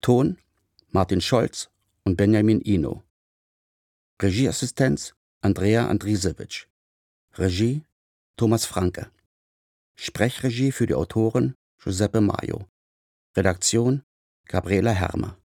[0.00, 0.38] Ton
[0.88, 1.68] Martin Scholz
[2.04, 3.02] und Benjamin Ino.
[4.22, 6.66] Regieassistenz Andrea Andrisewitsch.
[7.34, 7.84] Regie
[8.38, 9.10] Thomas Franke.
[9.96, 12.66] Sprechregie für die Autoren Giuseppe Maio.
[13.36, 14.02] Redaktion
[14.46, 15.39] Gabriela Hermer.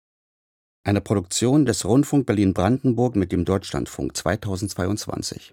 [0.87, 5.41] Eine Produktion des Rundfunk Berlin-Brandenburg mit dem Deutschlandfunk 2022.